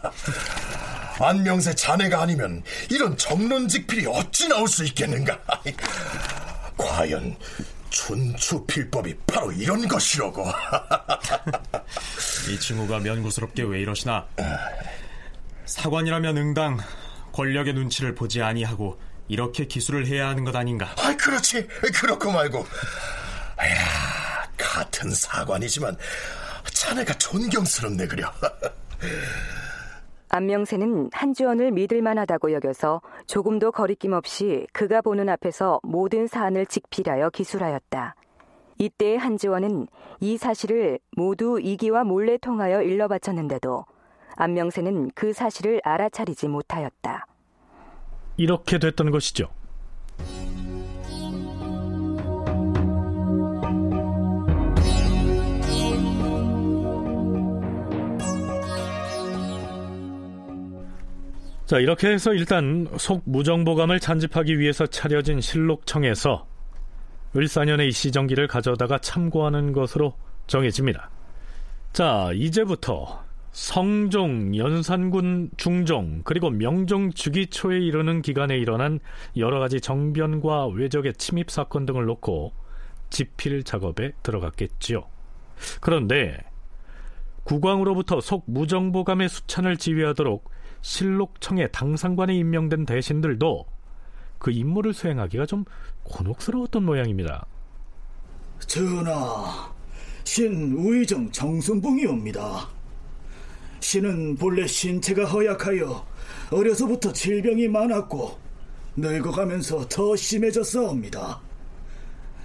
안명세 1.20 1.74
자네가 1.74 2.22
아니면 2.22 2.62
이런 2.90 3.16
정론직필이 3.16 4.06
어찌 4.06 4.48
나올 4.48 4.66
수 4.66 4.84
있겠는가? 4.84 5.38
과연 6.76 7.36
춘추필법이 7.90 9.14
바로 9.26 9.52
이런 9.52 9.86
것이로고. 9.86 10.44
이 12.50 12.58
친구가 12.58 13.00
면구스럽게 13.00 13.62
왜 13.64 13.80
이러시나? 13.80 14.26
사관이라면 15.66 16.36
응당 16.38 16.78
권력의 17.32 17.74
눈치를 17.74 18.14
보지 18.14 18.42
아니하고 18.42 18.98
이렇게 19.32 19.64
기술을 19.64 20.06
해야 20.06 20.28
하는 20.28 20.44
것 20.44 20.54
아닌가? 20.54 20.94
아, 20.98 21.16
그렇지. 21.16 21.66
그렇고 21.66 22.30
말고. 22.30 22.58
야, 22.58 22.64
같은 24.58 25.08
사관이지만 25.10 25.96
자네가 26.70 27.14
존경스럽네 27.14 28.08
그려. 28.08 28.30
안명세는 30.28 31.08
한지원을 31.14 31.70
믿을 31.70 32.02
만하다고 32.02 32.52
여겨서 32.52 33.00
조금도 33.26 33.72
거리낌 33.72 34.12
없이 34.12 34.66
그가 34.74 35.00
보는 35.00 35.30
앞에서 35.30 35.80
모든 35.82 36.26
사안을 36.26 36.66
직필하여 36.66 37.30
기술하였다. 37.30 38.14
이때 38.76 39.16
한지원은 39.16 39.88
이 40.20 40.36
사실을 40.36 40.98
모두 41.16 41.58
이기와 41.58 42.04
몰래 42.04 42.36
통하여 42.36 42.82
일러 42.82 43.08
바쳤는데도 43.08 43.86
안명세는 44.36 45.12
그 45.14 45.32
사실을 45.32 45.80
알아차리지 45.84 46.48
못하였다. 46.48 47.26
이렇게 48.36 48.78
됐던 48.78 49.10
것이죠. 49.10 49.48
자, 61.72 61.78
이렇게 61.78 62.08
해서 62.08 62.34
일단 62.34 62.86
속 62.98 63.22
무정보감을 63.24 63.98
찬집하기 63.98 64.58
위해서 64.58 64.86
차려진 64.86 65.40
실록청에서 65.40 66.46
을사년의 67.34 67.88
이 67.88 67.92
시정기를 67.92 68.46
가져다가 68.46 68.98
참고하는 68.98 69.72
것으로 69.72 70.14
정해집니다. 70.48 71.08
자, 71.94 72.30
이제부터 72.34 73.24
성종, 73.52 74.56
연산군 74.56 75.50
중종, 75.58 76.22
그리고 76.24 76.48
명종 76.48 77.12
주기초에 77.12 77.78
이르는 77.80 78.22
기간에 78.22 78.56
일어난 78.56 78.98
여러 79.36 79.60
가지 79.60 79.80
정변과 79.80 80.68
외적의 80.68 81.12
침입 81.14 81.50
사건 81.50 81.84
등을 81.84 82.06
놓고 82.06 82.52
집필 83.10 83.62
작업에 83.62 84.12
들어갔겠지요. 84.22 85.04
그런데 85.82 86.38
국왕으로부터 87.44 88.22
속무정보감의 88.22 89.28
수찬을 89.28 89.76
지휘하도록 89.76 90.50
실록청의 90.80 91.70
당상관에 91.72 92.34
임명된 92.34 92.86
대신들도 92.86 93.66
그 94.38 94.50
임무를 94.50 94.94
수행하기가 94.94 95.44
좀 95.44 95.64
곤혹스러웠던 96.04 96.84
모양입니다. 96.84 97.46
전하, 98.66 99.72
신 100.24 100.72
우의정 100.72 101.30
정순봉이옵니다. 101.30 102.81
신은 103.82 104.36
본래 104.36 104.66
신체가 104.66 105.24
허약하여 105.24 106.06
어려서부터 106.50 107.12
질병이 107.12 107.68
많았고 107.68 108.38
늙어가면서 108.96 109.88
더 109.88 110.14
심해졌사옵니다. 110.14 111.40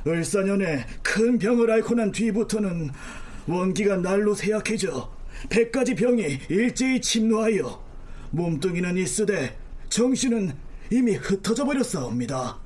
을사년에 0.05 0.85
큰 1.03 1.38
병을 1.38 1.69
앓고 1.69 1.95
난 1.95 2.11
뒤부터는 2.11 2.89
원기가 3.47 3.97
날로 3.97 4.33
쇠약해져 4.33 5.11
백가지 5.49 5.93
병이 5.95 6.39
일제히 6.49 6.99
침노하여 6.99 7.85
몸뚱이는 8.31 8.97
있으되 8.97 9.57
정신은 9.89 10.53
이미 10.91 11.15
흩어져 11.15 11.65
버렸사옵니다. 11.65 12.57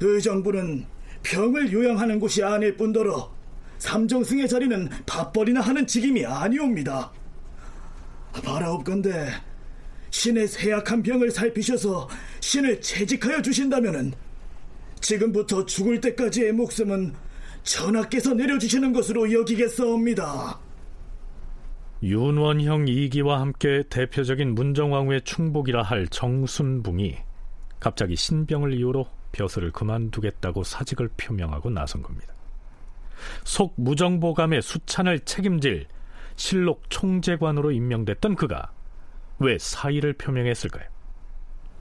의정부는 0.00 0.86
병을 1.22 1.70
요양하는 1.70 2.18
곳이 2.18 2.42
아닐 2.42 2.76
뿐더러 2.76 3.39
삼정승의 3.80 4.46
자리는 4.46 4.88
밥벌이나 5.06 5.60
하는 5.60 5.86
직임이 5.86 6.24
아니옵니다. 6.24 7.10
바라옵건대 8.44 9.32
신의 10.10 10.46
세약한 10.46 11.02
병을 11.02 11.30
살피셔서 11.30 12.08
신을 12.40 12.80
채직하여 12.80 13.42
주신다면은 13.42 14.12
지금부터 15.00 15.64
죽을 15.64 16.00
때까지의 16.00 16.52
목숨은 16.52 17.14
전하께서 17.62 18.34
내려주시는 18.34 18.92
것으로 18.92 19.32
여기겠사옵니다. 19.32 20.60
윤원형 22.02 22.88
이기와 22.88 23.40
함께 23.40 23.82
대표적인 23.88 24.54
문정왕후의 24.54 25.22
충복이라 25.22 25.82
할 25.82 26.06
정순붕이 26.08 27.16
갑자기 27.78 28.16
신병을 28.16 28.74
이유로 28.74 29.06
벼슬을 29.32 29.70
그만두겠다고 29.72 30.64
사직을 30.64 31.10
표명하고 31.16 31.70
나선 31.70 32.02
겁니다. 32.02 32.34
속 33.44 33.74
무정보감의 33.76 34.62
수찬을 34.62 35.20
책임질 35.20 35.86
실록 36.36 36.88
총재관으로 36.88 37.72
임명됐던 37.72 38.34
그가 38.34 38.70
왜 39.38 39.58
사의를 39.58 40.14
표명했을까요? 40.14 40.84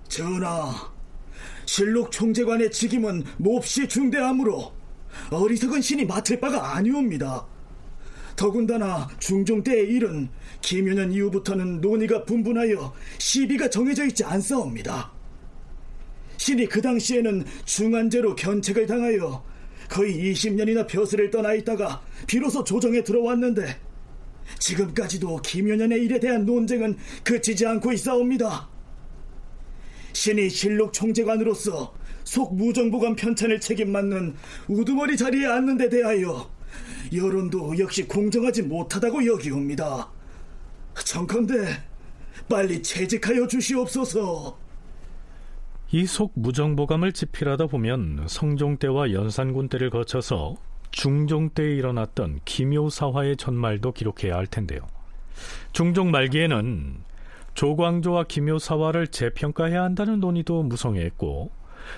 전하, 0.08 0.92
실록 1.66 2.12
총재관의 2.12 2.72
직임은 2.72 3.24
몹시 3.38 3.88
중대하므로 3.88 4.74
어리석은 5.32 5.82
신이 5.82 6.06
맡을 6.06 6.40
바가 6.40 6.76
아니옵니다. 6.76 7.46
더군다나 8.36 9.08
중종 9.20 9.62
때의 9.62 9.90
일은 9.90 10.30
김윤년 10.62 11.12
이후부터는 11.12 11.82
논의가 11.82 12.24
분분하여 12.24 12.94
시비가 13.18 13.70
정해져 13.70 14.06
있지 14.06 14.24
않사옵니다. 14.24 15.12
신이 16.38 16.68
그 16.68 16.82
당시에는 16.82 17.44
중한제로 17.66 18.36
견책을 18.36 18.88
당하여 18.88 19.44
거의 19.90 20.32
20년이나 20.32 20.88
벼슬을 20.88 21.32
떠나 21.32 21.54
있다가 21.54 22.02
비로소 22.28 22.64
조정에 22.64 23.04
들어왔는데 23.04 23.78
지금까지도 24.60 25.42
김윤년의 25.42 26.04
일에 26.04 26.20
대한 26.20 26.46
논쟁은 26.46 26.96
그치지 27.24 27.66
않고 27.66 27.92
있사옵니다. 27.94 28.70
신이 30.14 30.50
실록 30.50 30.94
총재관으로서 30.94 31.94
속 32.24 32.56
무정보관 32.56 33.16
편찬을 33.16 33.60
책임 33.60 33.92
맡는 33.92 34.36
우두머리 34.68 35.18
자리에 35.18 35.48
앉는 35.48 35.78
데 35.78 35.90
대하여 35.90 36.52
여론도 37.14 37.80
역시 37.80 38.08
공정하지 38.08 38.64
못하다고 38.64 39.26
여기옵니다. 39.26 40.12
정컨대 41.06 41.84
빨리 42.48 42.84
채직하여 42.84 43.48
주시옵소서. 43.48 44.69
이 45.92 46.06
속 46.06 46.34
무정보감을 46.36 47.14
집필하다 47.14 47.68
보면 47.68 48.26
성종 48.28 48.78
때와 48.78 49.12
연산군 49.12 49.70
때를 49.70 49.90
거쳐서 49.90 50.56
중종 50.92 51.50
때에 51.50 51.76
일어났던 51.76 52.42
기묘사화의 52.46 53.38
전말도 53.38 53.94
기록해야 53.94 54.36
할 54.36 54.46
텐데요. 54.46 54.82
중종 55.72 56.12
말기에는 56.12 56.98
조광조와 57.56 58.26
기묘사화를 58.26 59.08
재평가해야 59.08 59.82
한다는 59.82 60.20
논의도 60.20 60.64
무성했고 60.64 61.52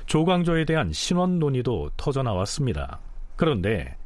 조광조에 0.06 0.64
대한 0.66 0.94
신원 0.94 1.40
논의도 1.40 1.92
터져 1.98 2.24
나왔습니다. 2.24 3.00
그런데 3.36 3.98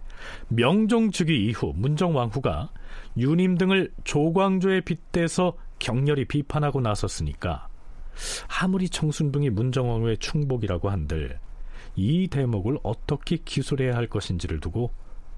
명종 0.47 1.11
즉위 1.11 1.45
이후 1.45 1.73
문정왕후가 1.75 2.69
유님 3.17 3.57
등을 3.57 3.91
조광조에 4.03 4.81
빗대서 4.81 5.53
격렬히 5.77 6.25
비판하고 6.25 6.81
나섰으니까 6.81 7.67
아무리 8.47 8.89
청순둥이 8.89 9.49
문정왕후의 9.49 10.18
충복이라고 10.18 10.89
한들 10.89 11.39
이 11.95 12.28
대목을 12.28 12.80
어떻게 12.84 13.38
기술해야 13.38 13.95
할 13.95 14.07
것인지를 14.07 14.59
두고 14.59 14.91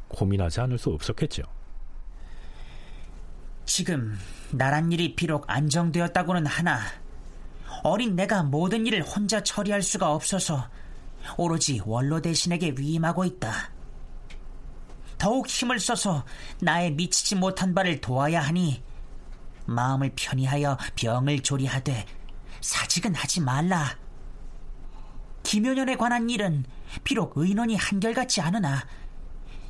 고민하지 0.09 0.61
않을 0.61 0.78
수 0.78 0.89
없었겠죠. 0.89 1.43
지금 3.65 4.17
나란 4.51 4.91
일이 4.91 5.15
비록 5.15 5.43
안정되었다고는 5.47 6.45
하나 6.45 6.80
어린 7.84 8.15
내가 8.15 8.43
모든 8.43 8.86
일을 8.88 9.03
혼자 9.03 9.43
처리할 9.43 9.82
수가 9.82 10.11
없어서 10.11 10.69
오로지 11.38 11.82
원로 11.86 12.21
대신에게 12.21 12.75
위임하고 12.78 13.25
있다. 13.25 13.71
더욱 15.17 15.47
힘을 15.47 15.80
써서 15.80 16.25
나의 16.61 16.93
미치지 16.93 17.36
못한 17.36 17.73
바를 17.73 17.99
도와야 17.99 18.41
하니 18.41 18.82
마음을 19.65 20.11
편히하여 20.15 20.78
병을 20.95 21.41
조리하되 21.41 22.05
사직은 22.68 23.15
하지 23.15 23.39
말라. 23.39 23.97
김효년에 25.43 25.95
관한 25.95 26.30
일은 26.30 26.65
비록 27.05 27.32
의논이 27.38 27.78
한결같지 27.78 28.41
않으나 28.41 28.86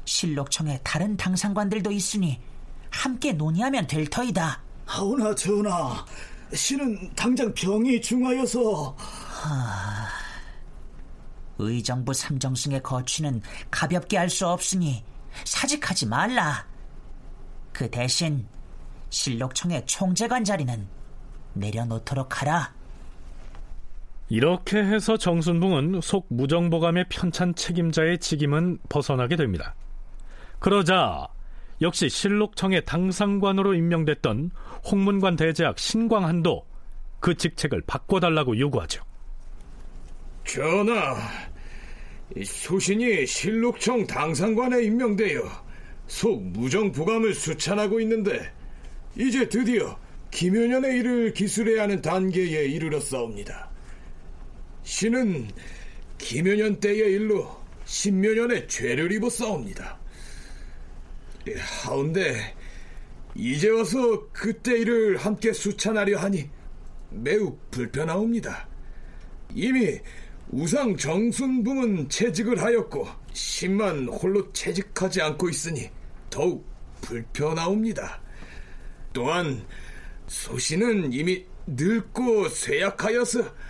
실록청에 0.04 0.80
다른 0.84 1.16
당상관들도 1.16 1.92
있으니 1.92 2.42
함께 2.90 3.34
논의하면 3.34 3.86
될 3.86 4.08
터이다. 4.08 4.64
하오나 4.88 5.36
전하, 5.36 6.04
신은 6.52 7.14
당장 7.16 7.54
병이 7.54 8.02
중하여서 8.02 8.96
하... 8.98 10.08
의정부 11.60 12.16
삼정승의 12.16 12.82
거취는 12.82 13.44
가볍게 13.70 14.18
할 14.18 14.32
수 14.32 14.48
없으니 14.48 15.06
사직하지 15.46 16.08
말라. 16.08 16.66
그 17.74 17.92
대신 17.92 18.48
실록청의 19.12 19.86
총재관 19.86 20.44
자리는 20.44 20.88
내려놓도록 21.54 22.42
하라. 22.42 22.76
이렇게 24.30 24.78
해서 24.78 25.18
정순붕은 25.18 26.02
속 26.02 26.26
무정보감의 26.30 27.06
편찬 27.10 27.56
책임자의 27.56 28.20
직임은 28.20 28.80
벗어나게 28.90 29.36
됩니다. 29.36 29.76
그러자 30.60 31.28
역시 31.82 32.10
실록청의 32.10 32.86
당상관으로 32.86 33.74
임명됐던 33.74 34.52
홍문관 34.90 35.36
대제학 35.36 35.80
신광한도 35.80 36.66
그 37.20 37.36
직책을 37.36 37.84
바꿔달라고 37.88 38.58
요구하죠. 38.60 39.04
전하, 40.44 41.16
소신이 42.44 43.26
실록청 43.26 44.06
당상관에 44.08 44.84
임명되어 44.84 45.42
속 46.08 46.42
무정부감을 46.42 47.34
수찬하고 47.34 48.00
있는데 48.02 48.52
이제 49.18 49.48
드디어 49.48 49.98
김효년의 50.32 51.00
일을 51.00 51.34
기술해야 51.34 51.84
하는 51.84 52.02
단계에 52.02 52.66
이르렀사옵니다. 52.66 53.70
신은 54.88 55.50
김효년 56.18 56.80
때의 56.80 57.12
일로 57.12 57.46
신묘년의 57.84 58.70
죄를 58.70 59.12
입었사옵니다. 59.12 60.00
하운데 61.84 62.56
이제 63.36 63.68
와서 63.68 64.28
그때 64.32 64.80
일을 64.80 65.18
함께 65.18 65.52
수찬하려 65.52 66.18
하니 66.18 66.50
매우 67.10 67.58
불편하옵니다. 67.70 68.70
이미 69.54 70.00
우상 70.52 70.96
정순붕은 70.96 72.08
채직을 72.08 72.62
하였고 72.62 73.10
신만 73.34 74.08
홀로 74.08 74.54
채직하지 74.54 75.22
않고 75.22 75.50
있으니 75.50 75.90
더욱 76.30 76.66
불편하옵니다. 77.02 78.22
또한 79.12 79.66
소신은 80.28 81.12
이미 81.12 81.46
늙고 81.68 82.48
쇠약하여서 82.48 83.67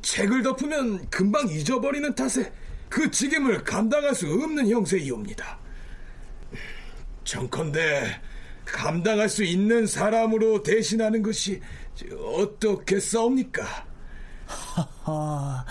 책을 0.00 0.42
덮으면 0.42 1.08
금방 1.10 1.48
잊어버리는 1.48 2.14
탓에 2.14 2.52
그 2.88 3.10
직임을 3.10 3.64
감당할 3.64 4.14
수 4.14 4.26
없는 4.26 4.68
형세이옵니다. 4.68 5.58
정컨대 7.24 8.20
감당할 8.64 9.28
수 9.28 9.42
있는 9.44 9.86
사람으로 9.86 10.62
대신하는 10.62 11.22
것이 11.22 11.60
어떻게 12.36 12.98
싸웁니까? 12.98 13.86
허허, 14.46 15.64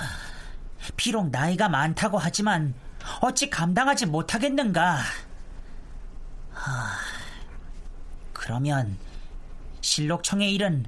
비록 0.95 1.29
나이가 1.29 1.69
많다고 1.69 2.17
하지만 2.17 2.73
어찌 3.21 3.49
감당하지 3.49 4.05
못하겠는가? 4.07 4.99
하, 6.51 6.97
그러면 8.31 8.97
실록청의 9.81 10.53
일은 10.53 10.85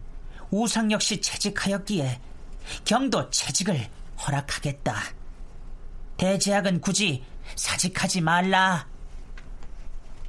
우상 0.51 0.91
역시 0.91 1.19
채직하였기에 1.21 2.19
경도 2.83 3.29
채직을 3.29 3.79
허락하겠다. 4.25 4.93
대제학은 6.17 6.81
굳이 6.81 7.23
사직하지 7.55 8.21
말라. 8.21 8.87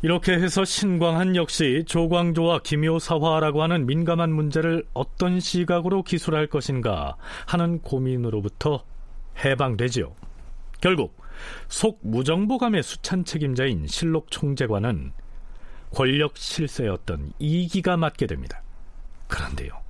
이렇게 0.02 0.32
해서 0.32 0.64
신광한 0.64 1.36
역시 1.36 1.84
조광조와 1.86 2.60
김효사화라고 2.60 3.62
하는 3.62 3.86
민감한 3.86 4.32
문제를 4.32 4.86
어떤 4.92 5.40
시각으로 5.40 6.02
기술할 6.02 6.48
것인가 6.48 7.16
하는 7.46 7.80
고민으로부터 7.80 8.84
해방되지요. 9.44 10.14
결국 10.80 11.16
속 11.68 12.00
무정보감의 12.02 12.82
수찬 12.82 13.24
책임자인 13.24 13.86
실록 13.86 14.30
총재관은 14.30 15.12
권력 15.94 16.36
실세였던 16.36 17.32
이기가 17.38 17.96
맡게 17.96 18.26
됩니다. 18.26 18.62
그런데요. 19.28 19.85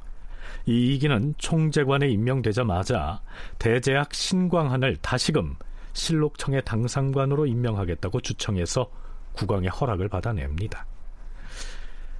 이기는 0.66 1.34
총재관에 1.38 2.08
임명되자마자 2.08 3.20
대제학 3.58 4.12
신광한을 4.12 4.96
다시금 4.96 5.54
실록청의 5.92 6.62
당상관으로 6.64 7.46
임명하겠다고 7.46 8.20
주청해서 8.20 8.90
국왕의 9.34 9.70
허락을 9.70 10.08
받아냅니다. 10.08 10.86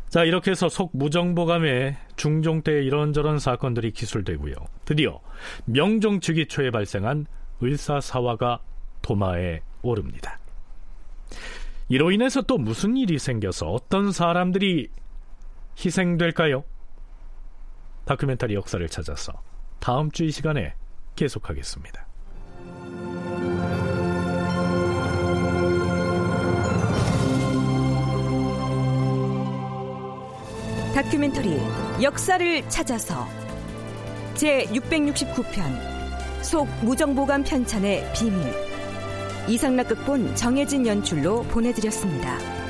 자, 0.09 0.25
이렇게 0.25 0.53
해서 0.53 0.69
속무정보감의 0.69 1.97
중종 2.15 2.63
때 2.63 2.83
이런저런 2.85 3.39
사건들이 3.39 3.91
기술되고요. 3.91 4.55
드디어 4.85 5.21
명종 5.65 6.21
즉위 6.21 6.47
초에 6.47 6.71
발생한 6.71 7.27
을사사화가 7.63 8.61
도마에 9.03 9.61
오릅니다. 9.83 10.39
이로 11.89 12.13
인해서 12.13 12.43
또 12.43 12.59
무슨 12.59 12.97
일이 12.97 13.19
생겨서 13.19 13.67
어떤 13.67 14.13
사람들이 14.13 14.89
희생될까요? 15.85 16.65
다큐멘터리 18.07 18.55
역사를 18.55 18.89
찾아서 18.89 19.33
다음 19.81 20.11
주 20.13 20.25
이 20.25 20.31
시간에 20.31 20.75
계속하겠습니다. 21.17 22.07
다큐멘터리 30.95 31.59
역사를 32.03 32.69
찾아서 32.69 33.27
제 34.35 34.65
669편 34.67 36.43
속 36.43 36.69
무정보감 36.85 37.45
편찬의 37.45 38.13
비밀 38.15 38.41
이상락극본 39.49 40.37
정혜진 40.37 40.87
연출로 40.87 41.43
보내드렸습니다. 41.45 42.66